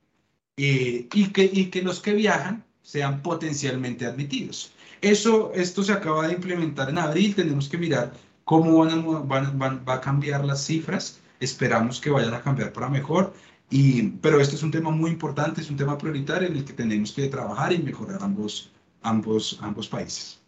Eh, 0.57 1.07
y, 1.13 1.27
que, 1.29 1.49
y 1.51 1.71
que 1.71 1.81
los 1.81 1.99
que 1.99 2.13
viajan 2.13 2.63
sean 2.83 3.21
potencialmente 3.21 4.05
admitidos. 4.05 4.71
Eso, 5.01 5.51
esto 5.53 5.83
se 5.83 5.93
acaba 5.93 6.27
de 6.27 6.33
implementar 6.33 6.89
en 6.89 6.99
abril, 6.99 7.33
tenemos 7.35 7.67
que 7.67 7.77
mirar 7.77 8.13
cómo 8.43 8.77
van 8.79 8.91
a, 8.91 9.19
van, 9.19 9.57
van, 9.57 9.85
va 9.87 9.95
a 9.95 10.01
cambiar 10.01 10.45
las 10.45 10.63
cifras, 10.63 11.19
esperamos 11.39 11.99
que 11.99 12.11
vayan 12.11 12.33
a 12.33 12.41
cambiar 12.41 12.71
para 12.71 12.87
mejor, 12.87 13.33
y, 13.69 14.09
pero 14.21 14.39
este 14.39 14.55
es 14.55 14.63
un 14.63 14.71
tema 14.71 14.91
muy 14.91 15.09
importante, 15.09 15.61
es 15.61 15.69
un 15.71 15.77
tema 15.77 15.97
prioritario 15.97 16.47
en 16.47 16.57
el 16.57 16.65
que 16.65 16.73
tenemos 16.73 17.11
que 17.11 17.27
trabajar 17.27 17.73
y 17.73 17.79
mejorar 17.79 18.21
ambos, 18.21 18.71
ambos, 19.01 19.57
ambos 19.61 19.87
países. 19.87 20.39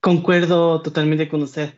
Concuerdo 0.00 0.82
totalmente 0.82 1.28
con 1.28 1.42
usted. 1.42 1.74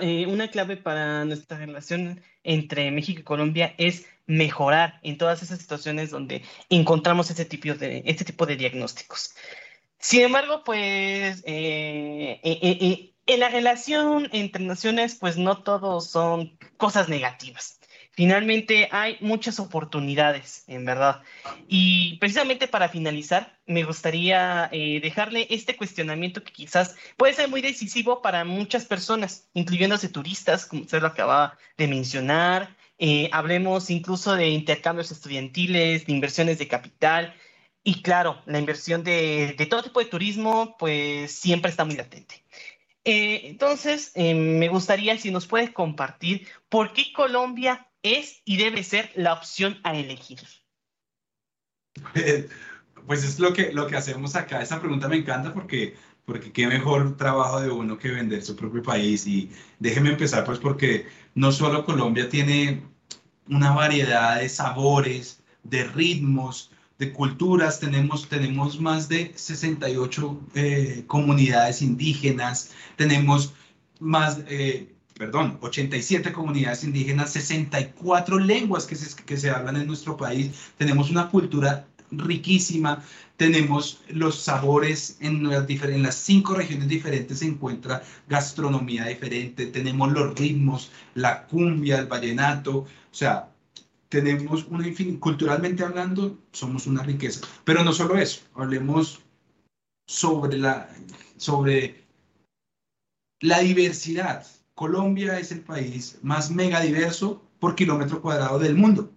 Eh, 0.00 0.26
una 0.26 0.48
clave 0.48 0.76
para 0.76 1.24
nuestra 1.24 1.58
relación 1.58 2.22
entre 2.44 2.90
México 2.90 3.20
y 3.20 3.24
Colombia 3.24 3.74
es 3.78 4.06
mejorar 4.26 5.00
en 5.02 5.18
todas 5.18 5.42
esas 5.42 5.58
situaciones 5.58 6.10
donde 6.10 6.42
encontramos 6.68 7.30
este 7.30 7.44
tipo 7.44 7.74
de, 7.74 8.02
este 8.06 8.24
tipo 8.24 8.46
de 8.46 8.56
diagnósticos. 8.56 9.34
Sin 9.98 10.22
embargo, 10.22 10.62
pues 10.64 11.42
eh, 11.46 12.40
eh, 12.42 13.14
en 13.26 13.40
la 13.40 13.48
relación 13.48 14.28
entre 14.32 14.64
naciones, 14.64 15.16
pues 15.16 15.36
no 15.36 15.62
todos 15.62 16.10
son 16.10 16.56
cosas 16.76 17.08
negativas 17.08 17.79
finalmente 18.12 18.88
hay 18.90 19.16
muchas 19.20 19.60
oportunidades, 19.60 20.64
en 20.66 20.84
verdad. 20.84 21.22
Y 21.68 22.16
precisamente 22.18 22.68
para 22.68 22.88
finalizar, 22.88 23.58
me 23.66 23.84
gustaría 23.84 24.68
eh, 24.72 25.00
dejarle 25.00 25.46
este 25.50 25.76
cuestionamiento 25.76 26.42
que 26.42 26.52
quizás 26.52 26.96
puede 27.16 27.34
ser 27.34 27.48
muy 27.48 27.60
decisivo 27.60 28.22
para 28.22 28.44
muchas 28.44 28.84
personas, 28.84 29.48
incluyéndose 29.54 30.08
turistas, 30.08 30.66
como 30.66 30.82
usted 30.82 31.00
lo 31.00 31.08
acaba 31.08 31.56
de 31.76 31.88
mencionar. 31.88 32.76
Eh, 32.98 33.30
hablemos 33.32 33.90
incluso 33.90 34.34
de 34.34 34.48
intercambios 34.48 35.10
estudiantiles, 35.10 36.06
de 36.06 36.12
inversiones 36.12 36.58
de 36.58 36.68
capital. 36.68 37.34
Y 37.82 38.02
claro, 38.02 38.42
la 38.44 38.58
inversión 38.58 39.04
de, 39.04 39.54
todo 39.70 39.82
tipo 39.82 40.00
de 40.00 40.06
turismo, 40.06 40.76
pues 40.78 41.32
siempre 41.32 41.70
está 41.70 41.84
muy 41.84 41.96
latente. 41.96 42.44
Eh, 43.04 43.42
entonces, 43.44 44.12
me 44.14 44.68
gustaría 44.68 45.16
si 45.16 45.30
nos 45.30 45.46
puede 45.46 45.72
compartir 45.72 46.46
por 46.68 46.92
qué 46.92 47.12
Colombia 47.14 47.86
es 48.02 48.42
y 48.44 48.56
debe 48.56 48.82
ser 48.82 49.10
la 49.14 49.32
opción 49.32 49.78
a 49.84 49.94
elegir? 49.94 50.40
Pues 53.06 53.24
es 53.24 53.38
lo 53.38 53.52
que, 53.52 53.72
lo 53.72 53.86
que 53.86 53.96
hacemos 53.96 54.36
acá. 54.36 54.62
Esa 54.62 54.78
pregunta 54.78 55.08
me 55.08 55.16
encanta 55.16 55.52
porque, 55.52 55.96
porque 56.24 56.52
qué 56.52 56.66
mejor 56.66 57.16
trabajo 57.16 57.60
de 57.60 57.70
uno 57.70 57.98
que 57.98 58.10
vender 58.10 58.42
su 58.42 58.54
propio 58.54 58.82
país. 58.82 59.26
Y 59.26 59.50
déjeme 59.78 60.10
empezar 60.10 60.44
pues 60.44 60.58
porque 60.58 61.06
no 61.34 61.50
solo 61.50 61.84
Colombia 61.84 62.28
tiene 62.28 62.82
una 63.48 63.72
variedad 63.72 64.38
de 64.38 64.48
sabores, 64.48 65.42
de 65.64 65.84
ritmos, 65.84 66.70
de 66.98 67.12
culturas. 67.12 67.80
Tenemos, 67.80 68.28
tenemos 68.28 68.80
más 68.80 69.08
de 69.08 69.32
68 69.34 70.40
eh, 70.54 71.04
comunidades 71.06 71.82
indígenas, 71.82 72.72
tenemos 72.96 73.54
más... 73.98 74.40
Eh, 74.46 74.94
perdón, 75.20 75.58
87 75.60 76.32
comunidades 76.32 76.82
indígenas, 76.82 77.34
64 77.34 78.38
lenguas 78.38 78.86
que 78.86 78.96
se, 78.96 79.22
que 79.22 79.36
se 79.36 79.50
hablan 79.50 79.76
en 79.76 79.86
nuestro 79.86 80.16
país, 80.16 80.50
tenemos 80.78 81.10
una 81.10 81.28
cultura 81.28 81.86
riquísima, 82.10 83.04
tenemos 83.36 84.00
los 84.08 84.40
sabores 84.40 85.18
en 85.20 85.42
las, 86.02 86.14
cinco 86.14 86.54
regiones 86.54 86.88
diferentes 86.88 87.40
se 87.40 87.44
encuentra 87.48 88.02
gastronomía 88.30 89.04
diferente, 89.04 89.66
tenemos 89.66 90.10
los 90.10 90.34
ritmos, 90.38 90.90
la 91.14 91.46
cumbia, 91.48 91.98
el 91.98 92.06
vallenato, 92.06 92.78
o 92.78 92.86
sea, 93.10 93.50
tenemos 94.08 94.64
una 94.70 94.86
culturalmente 95.20 95.84
hablando, 95.84 96.38
somos 96.52 96.86
una 96.86 97.02
riqueza. 97.02 97.42
Pero 97.64 97.84
no 97.84 97.92
solo 97.92 98.16
eso, 98.16 98.40
hablemos 98.54 99.20
sobre 100.06 100.56
la, 100.56 100.88
sobre 101.36 102.06
la 103.40 103.58
diversidad 103.58 104.46
Colombia 104.80 105.38
es 105.38 105.52
el 105.52 105.60
país 105.60 106.18
más 106.22 106.50
megadiverso 106.50 107.42
por 107.58 107.74
kilómetro 107.74 108.22
cuadrado 108.22 108.58
del 108.58 108.76
mundo 108.76 109.10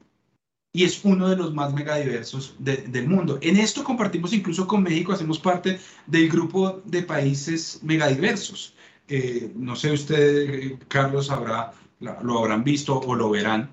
y 0.73 0.83
es 0.83 1.05
uno 1.05 1.29
de 1.29 1.37
los 1.37 1.53
más 1.53 1.73
megadiversos 1.73 2.53
del 2.59 3.07
mundo. 3.07 3.39
En 3.41 3.55
esto 3.55 3.81
compartimos 3.81 4.33
incluso 4.33 4.67
con 4.67 4.83
México, 4.83 5.13
hacemos 5.13 5.39
parte 5.39 5.79
del 6.05 6.27
grupo 6.27 6.81
de 6.83 7.03
países 7.03 7.79
megadiversos. 7.81 8.75
Eh, 9.07 9.53
no 9.55 9.77
sé, 9.77 9.93
usted, 9.93 10.79
Carlos, 10.89 11.31
habrá, 11.31 11.71
lo 12.01 12.39
habrán 12.39 12.65
visto 12.65 12.99
o 12.99 13.15
lo 13.15 13.29
verán 13.29 13.71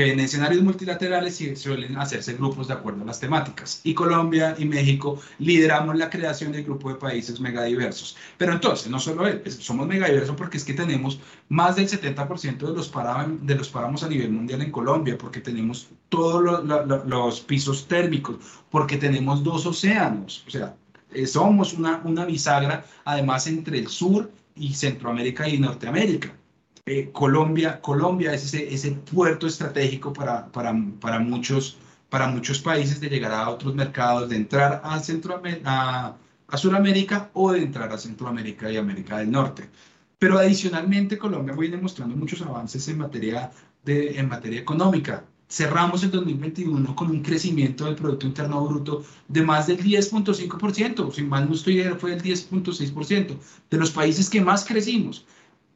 que 0.00 0.12
en 0.12 0.20
escenarios 0.20 0.62
multilaterales 0.62 1.42
suelen 1.56 1.98
hacerse 1.98 2.32
grupos 2.32 2.68
de 2.68 2.72
acuerdo 2.72 3.02
a 3.02 3.04
las 3.04 3.20
temáticas. 3.20 3.82
Y 3.84 3.92
Colombia 3.92 4.56
y 4.58 4.64
México 4.64 5.20
lideramos 5.38 5.94
la 5.94 6.08
creación 6.08 6.52
del 6.52 6.64
grupo 6.64 6.88
de 6.88 6.94
países 6.94 7.38
megadiversos. 7.38 8.16
Pero 8.38 8.54
entonces, 8.54 8.88
no 8.88 8.98
solo 8.98 9.26
somos 9.58 9.86
megadiversos 9.86 10.34
porque 10.36 10.56
es 10.56 10.64
que 10.64 10.72
tenemos 10.72 11.20
más 11.50 11.76
del 11.76 11.86
70% 11.86 12.56
de 12.56 12.72
los, 12.72 12.90
de 13.42 13.54
los 13.54 13.68
páramos 13.68 14.02
a 14.02 14.08
nivel 14.08 14.30
mundial 14.30 14.62
en 14.62 14.72
Colombia, 14.72 15.18
porque 15.18 15.42
tenemos 15.42 15.88
todos 16.08 16.64
los 17.04 17.40
pisos 17.42 17.86
térmicos, 17.86 18.36
porque 18.70 18.96
tenemos 18.96 19.44
dos 19.44 19.66
océanos. 19.66 20.44
O 20.46 20.50
sea, 20.50 20.74
eh, 21.12 21.26
somos 21.26 21.74
una, 21.74 22.00
una 22.04 22.24
bisagra, 22.24 22.86
además, 23.04 23.46
entre 23.46 23.78
el 23.78 23.88
sur 23.88 24.30
y 24.56 24.72
Centroamérica 24.72 25.46
y 25.46 25.58
Norteamérica. 25.58 26.39
Eh, 26.86 27.10
Colombia, 27.12 27.80
Colombia 27.80 28.32
es 28.34 28.54
ese, 28.54 28.92
puerto 28.92 29.46
estratégico 29.46 30.12
para, 30.12 30.72
muchos, 31.20 31.78
países 32.64 33.00
de 33.00 33.08
llegar 33.08 33.32
a 33.32 33.50
otros 33.50 33.74
mercados, 33.74 34.28
de 34.28 34.36
entrar 34.36 34.80
a, 34.82 34.98
Centroamérica, 35.00 36.16
a, 36.48 36.56
Sudamérica 36.56 37.30
o 37.34 37.52
de 37.52 37.62
entrar 37.62 37.92
a 37.92 37.98
Centroamérica 37.98 38.70
y 38.70 38.76
América 38.76 39.18
del 39.18 39.30
Norte. 39.30 39.68
Pero 40.18 40.38
adicionalmente 40.38 41.18
Colombia 41.18 41.54
viene 41.56 41.76
mostrando 41.76 42.16
muchos 42.16 42.42
avances 42.42 42.88
en 42.88 42.98
materia, 42.98 43.50
de, 43.84 44.18
en 44.18 44.28
materia 44.28 44.60
económica. 44.60 45.24
Cerramos 45.48 46.02
el 46.04 46.10
2021 46.12 46.94
con 46.96 47.10
un 47.10 47.22
crecimiento 47.22 47.84
del 47.86 47.96
Producto 47.96 48.26
Interno 48.26 48.64
Bruto 48.66 49.04
de 49.28 49.42
más 49.42 49.66
del 49.66 49.78
10.5%, 49.78 51.12
si 51.12 51.22
mal 51.22 51.48
no 51.48 51.54
estoy, 51.54 51.82
fue 51.98 52.10
del 52.12 52.22
10.6%, 52.22 53.36
de 53.70 53.78
los 53.78 53.90
países 53.90 54.30
que 54.30 54.40
más 54.40 54.64
crecimos 54.64 55.26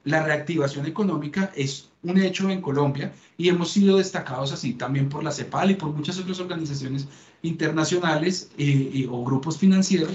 la 0.05 0.23
reactivación 0.23 0.87
económica 0.87 1.51
es 1.57 1.91
un 2.03 2.19
hecho 2.19 2.51
en 2.51 2.61
Colombia 2.61 3.13
y 3.37 3.49
hemos 3.49 3.71
sido 3.73 3.97
destacados 3.97 4.53
así 4.53 4.75
también 4.75 5.09
por 5.09 5.25
la 5.25 5.33
CEPAL 5.33 5.71
y 5.71 5.75
por 5.75 5.91
muchas 5.91 6.19
otras 6.19 6.39
organizaciones 6.41 7.09
internacionales 7.43 8.51
eh, 8.59 9.09
o 9.11 9.25
grupos 9.25 9.59
financieros 9.59 10.13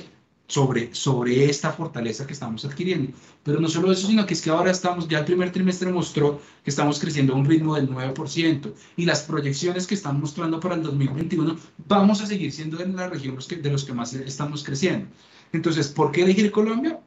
sobre, 0.49 0.93
sobre 0.93 1.45
esta 1.45 1.71
fortaleza 1.71 2.25
que 2.25 2.33
estamos 2.33 2.65
adquiriendo. 2.65 3.13
Pero 3.43 3.59
no 3.59 3.67
solo 3.67 3.91
eso, 3.91 4.07
sino 4.07 4.25
que 4.25 4.33
es 4.33 4.41
que 4.41 4.49
ahora 4.49 4.71
estamos, 4.71 5.07
ya 5.07 5.19
el 5.19 5.25
primer 5.25 5.51
trimestre 5.51 5.91
mostró 5.91 6.41
que 6.63 6.71
estamos 6.71 6.99
creciendo 6.99 7.33
a 7.33 7.37
un 7.37 7.45
ritmo 7.45 7.75
del 7.75 7.89
9% 7.89 8.73
y 8.97 9.05
las 9.05 9.21
proyecciones 9.21 9.85
que 9.87 9.93
están 9.95 10.19
mostrando 10.19 10.59
para 10.59 10.75
el 10.75 10.83
2021 10.83 11.55
vamos 11.87 12.21
a 12.21 12.25
seguir 12.25 12.51
siendo 12.51 12.81
en 12.81 12.95
la 12.95 13.07
región 13.07 13.37
de 13.37 13.69
los 13.69 13.85
que 13.85 13.93
más 13.93 14.13
estamos 14.13 14.63
creciendo. 14.63 15.07
Entonces, 15.53 15.87
¿por 15.87 16.11
qué 16.11 16.23
elegir 16.23 16.51
Colombia? 16.51 16.99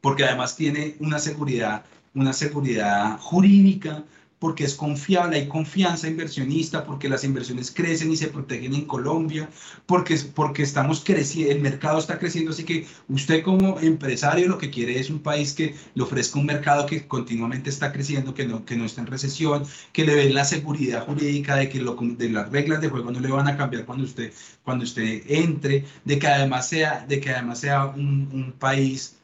Porque 0.00 0.24
además 0.24 0.56
tiene 0.56 0.96
una 1.00 1.18
seguridad 1.18 1.84
una 2.18 2.32
seguridad 2.32 3.18
jurídica, 3.20 4.04
porque 4.38 4.64
es 4.64 4.74
confiable, 4.74 5.36
hay 5.36 5.48
confianza 5.48 6.08
inversionista, 6.08 6.84
porque 6.84 7.08
las 7.08 7.24
inversiones 7.24 7.70
crecen 7.70 8.12
y 8.12 8.16
se 8.16 8.28
protegen 8.28 8.74
en 8.74 8.84
Colombia, 8.84 9.48
porque, 9.86 10.16
porque 10.34 10.62
estamos 10.62 11.02
creciendo, 11.04 11.52
el 11.52 11.60
mercado 11.60 11.98
está 11.98 12.18
creciendo, 12.18 12.52
así 12.52 12.64
que 12.64 12.86
usted 13.08 13.42
como 13.42 13.80
empresario 13.80 14.48
lo 14.48 14.58
que 14.58 14.70
quiere 14.70 14.98
es 15.00 15.10
un 15.10 15.20
país 15.20 15.54
que 15.54 15.74
le 15.94 16.02
ofrezca 16.02 16.38
un 16.38 16.46
mercado 16.46 16.86
que 16.86 17.06
continuamente 17.06 17.70
está 17.70 17.92
creciendo, 17.92 18.34
que 18.34 18.46
no, 18.46 18.64
que 18.64 18.76
no 18.76 18.84
está 18.84 19.00
en 19.00 19.08
recesión, 19.08 19.64
que 19.92 20.04
le 20.04 20.14
dé 20.14 20.30
la 20.30 20.44
seguridad 20.44 21.04
jurídica 21.04 21.56
de 21.56 21.68
que 21.68 21.80
lo, 21.80 21.96
de 21.96 22.30
las 22.30 22.50
reglas 22.50 22.80
de 22.80 22.88
juego 22.90 23.10
no 23.10 23.20
le 23.20 23.28
van 23.28 23.48
a 23.48 23.56
cambiar 23.56 23.84
cuando 23.84 24.04
usted, 24.04 24.32
cuando 24.62 24.84
usted 24.84 25.22
entre, 25.28 25.84
de 26.04 26.18
que 26.18 26.26
además 26.28 26.68
sea, 26.68 27.04
de 27.08 27.20
que 27.20 27.30
además 27.30 27.60
sea 27.60 27.86
un, 27.86 28.28
un 28.32 28.52
país 28.52 29.17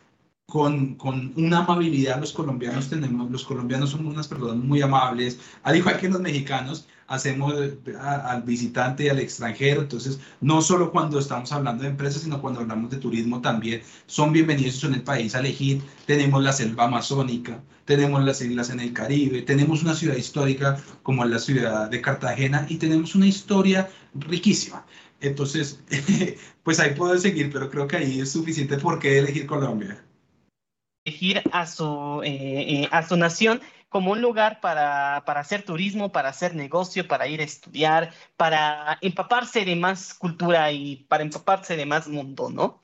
con, 0.46 0.94
con, 0.94 1.32
una 1.36 1.64
amabilidad 1.64 2.20
los 2.20 2.32
colombianos 2.32 2.88
tenemos, 2.88 3.30
los 3.30 3.44
colombianos 3.44 3.90
somos 3.90 4.12
unas 4.12 4.28
personas 4.28 4.56
muy 4.56 4.82
amables, 4.82 5.40
al 5.62 5.76
igual 5.76 5.98
que 5.98 6.08
los 6.08 6.20
mexicanos, 6.20 6.86
hacemos 7.06 7.54
al 8.00 8.42
visitante 8.42 9.04
y 9.04 9.08
al 9.08 9.18
extranjero, 9.18 9.82
entonces 9.82 10.20
no 10.40 10.62
solo 10.62 10.92
cuando 10.92 11.18
estamos 11.18 11.50
hablando 11.52 11.82
de 11.82 11.90
empresas, 11.90 12.22
sino 12.22 12.40
cuando 12.40 12.60
hablamos 12.60 12.90
de 12.90 12.98
turismo 12.98 13.40
también, 13.40 13.82
son 14.06 14.32
bienvenidos 14.32 14.84
en 14.84 14.94
el 14.94 15.02
país 15.02 15.34
a 15.34 15.40
elegir, 15.40 15.82
tenemos 16.06 16.42
la 16.42 16.52
selva 16.52 16.84
amazónica, 16.84 17.62
tenemos 17.84 18.22
las 18.22 18.40
islas 18.40 18.70
en 18.70 18.80
el 18.80 18.92
Caribe, 18.92 19.42
tenemos 19.42 19.82
una 19.82 19.94
ciudad 19.94 20.16
histórica 20.16 20.80
como 21.02 21.24
la 21.24 21.38
ciudad 21.38 21.90
de 21.90 22.00
Cartagena 22.00 22.66
y 22.68 22.76
tenemos 22.76 23.14
una 23.14 23.26
historia 23.26 23.90
riquísima. 24.14 24.86
Entonces, 25.20 25.80
pues 26.62 26.80
ahí 26.80 26.94
puedo 26.94 27.18
seguir, 27.18 27.50
pero 27.52 27.70
creo 27.70 27.88
que 27.88 27.96
ahí 27.96 28.20
es 28.20 28.30
suficiente 28.32 28.78
por 28.78 28.98
qué 28.98 29.18
elegir 29.18 29.46
Colombia 29.46 30.04
elegir 31.04 31.42
a 31.52 31.66
su, 31.66 32.22
eh, 32.24 32.82
eh, 32.84 32.88
a 32.90 33.06
su 33.06 33.16
nación 33.16 33.60
como 33.88 34.12
un 34.12 34.20
lugar 34.20 34.60
para, 34.60 35.22
para, 35.24 35.40
hacer 35.40 35.62
turismo, 35.62 36.10
para 36.10 36.30
hacer 36.30 36.54
negocio, 36.54 37.06
para 37.06 37.28
ir 37.28 37.40
a 37.40 37.44
estudiar, 37.44 38.12
para 38.36 38.98
empaparse 39.02 39.64
de 39.64 39.76
más 39.76 40.14
cultura 40.14 40.72
y 40.72 40.96
para 41.08 41.22
empaparse 41.22 41.76
de 41.76 41.86
más 41.86 42.08
mundo, 42.08 42.50
¿no? 42.50 42.80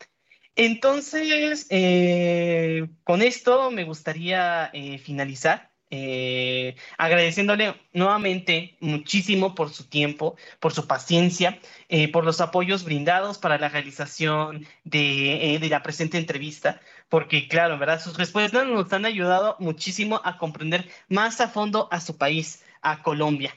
Entonces, 0.54 1.66
eh, 1.70 2.88
con 3.04 3.22
esto 3.22 3.70
me 3.70 3.84
gustaría 3.84 4.70
finalizar. 5.02 5.69
Eh, 5.92 6.76
agradeciéndole 6.98 7.74
nuevamente 7.92 8.76
muchísimo 8.78 9.56
por 9.56 9.70
su 9.70 9.88
tiempo, 9.88 10.36
por 10.60 10.72
su 10.72 10.86
paciencia, 10.86 11.58
eh, 11.88 12.06
por 12.12 12.24
los 12.24 12.40
apoyos 12.40 12.84
brindados 12.84 13.38
para 13.38 13.58
la 13.58 13.68
realización 13.68 14.66
de, 14.84 15.54
eh, 15.54 15.58
de, 15.58 15.68
la 15.68 15.82
presente 15.82 16.16
entrevista, 16.16 16.80
porque 17.08 17.48
claro, 17.48 17.76
¿verdad? 17.76 18.00
Sus 18.00 18.16
respuestas 18.16 18.66
nos 18.68 18.92
han 18.92 19.04
ayudado 19.04 19.56
muchísimo 19.58 20.20
a 20.24 20.38
comprender 20.38 20.88
más 21.08 21.40
a 21.40 21.48
fondo 21.48 21.88
a 21.90 22.00
su 22.00 22.16
país, 22.16 22.62
a 22.82 23.02
Colombia. 23.02 23.52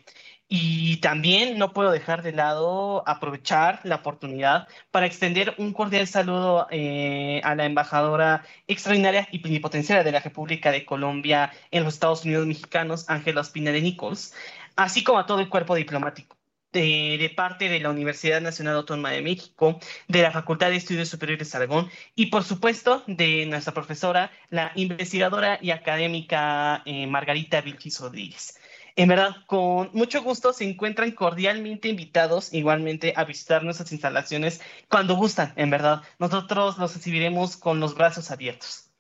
Y 0.48 0.98
también 0.98 1.58
no 1.58 1.74
puedo 1.74 1.92
dejar 1.92 2.22
de 2.22 2.32
lado 2.32 3.04
aprovechar 3.08 3.80
la 3.84 3.96
oportunidad 3.96 4.68
para 4.92 5.06
extender 5.06 5.56
un 5.58 5.74
cordial 5.74 6.06
saludo 6.08 6.68
eh, 6.70 7.42
a 7.44 7.56
la 7.56 7.66
embajadora 7.66 8.44
extraordinaria 8.68 9.28
y 9.32 9.40
plenipotenciaria 9.40 10.04
de 10.04 10.12
la 10.12 10.20
República 10.20 10.72
de 10.72 10.86
Colombia 10.86 11.52
en 11.72 11.84
los 11.84 11.96
Estados 11.96 12.26
Unidos 12.26 12.46
mexicanos, 12.46 13.10
Ángela 13.10 13.42
Espina 13.42 13.72
de 13.72 13.82
Nichols, 13.82 14.34
así 14.76 15.04
como 15.04 15.20
a 15.20 15.26
todo 15.26 15.40
el 15.40 15.50
cuerpo 15.50 15.76
diplomático. 15.76 16.38
De, 16.72 17.18
de, 17.20 17.30
parte 17.30 17.70
de 17.70 17.80
la 17.80 17.92
Universidad 17.92 18.42
Nacional 18.42 18.76
Autónoma 18.78 19.12
de 19.12 19.22
México, 19.22 19.80
de 20.08 20.24
la 20.24 20.32
Facultad 20.32 20.72
de 20.72 20.78
Estudios 20.78 21.08
Superiores 21.08 21.52
de 21.52 21.58
Aragón 21.58 21.88
y, 22.16 22.28
por 22.28 22.44
supuesto, 22.44 23.04
de 23.06 23.46
nuestra 23.46 23.76
profesora, 23.76 24.32
la 24.50 24.72
investigadora 24.74 25.60
y 25.62 25.70
académica 25.70 26.82
eh, 26.86 27.06
Margarita 27.06 27.62
Vilchis 27.62 28.00
Rodríguez. 28.00 28.58
En 28.96 29.10
verdad, 29.10 29.38
con 29.48 29.90
mucho 29.94 30.22
gusto 30.22 30.54
se 30.54 30.70
encuentran 30.70 31.12
cordialmente 31.12 31.90
invitados 31.90 32.54
igualmente 32.54 33.14
a 33.16 33.24
visitar 33.24 33.64
nuestras 33.64 33.92
instalaciones 33.92 34.62
cuando 34.88 35.16
gustan, 35.16 35.52
en 35.56 35.72
verdad. 35.72 36.04
Nosotros 36.20 36.78
los 36.78 36.94
recibiremos 36.94 37.58
con 37.58 37.80
los 37.80 37.96
brazos 37.96 38.30
abiertos. 38.30 38.92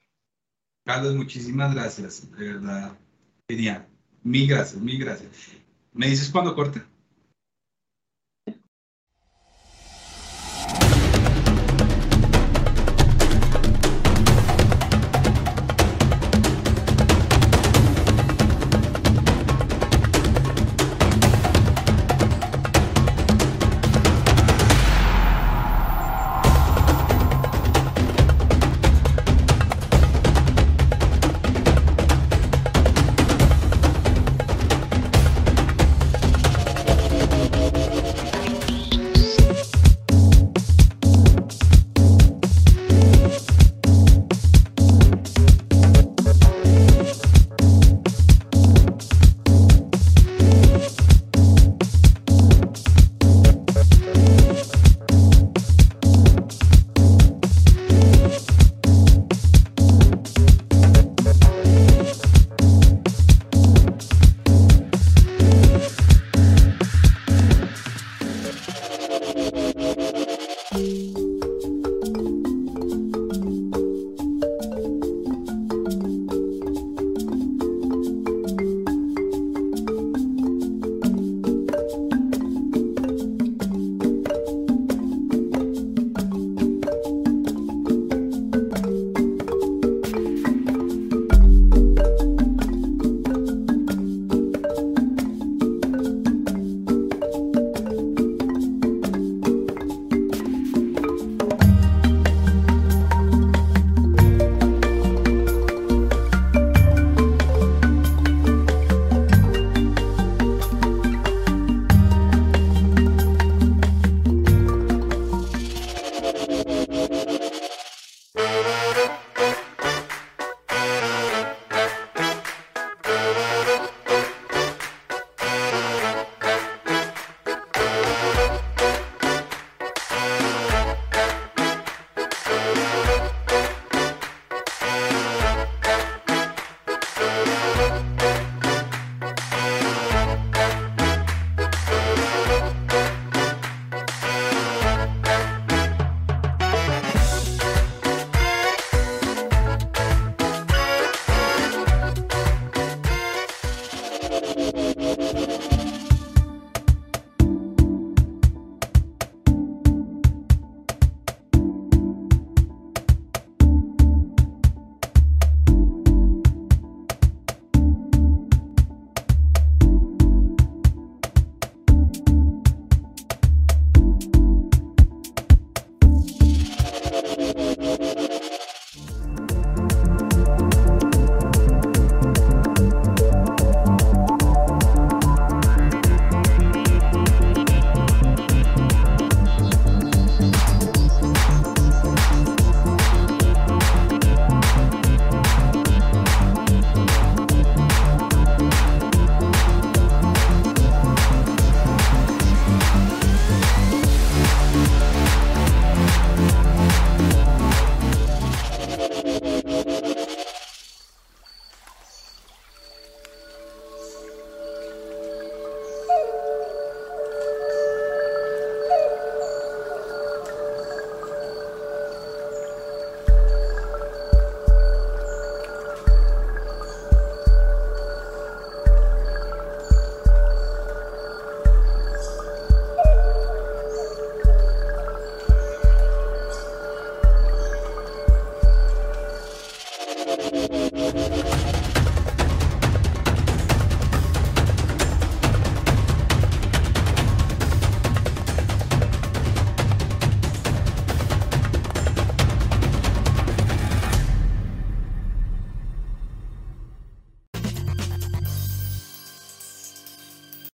Carlos, 0.83 1.15
muchísimas 1.15 1.75
gracias, 1.75 2.29
de 2.31 2.53
verdad. 2.53 2.97
Genial. 3.47 3.87
Mil 4.23 4.47
gracias, 4.47 4.81
mil 4.81 4.97
gracias. 4.97 5.31
¿Me 5.91 6.07
dices 6.07 6.29
cuándo 6.29 6.55
corte? 6.55 6.81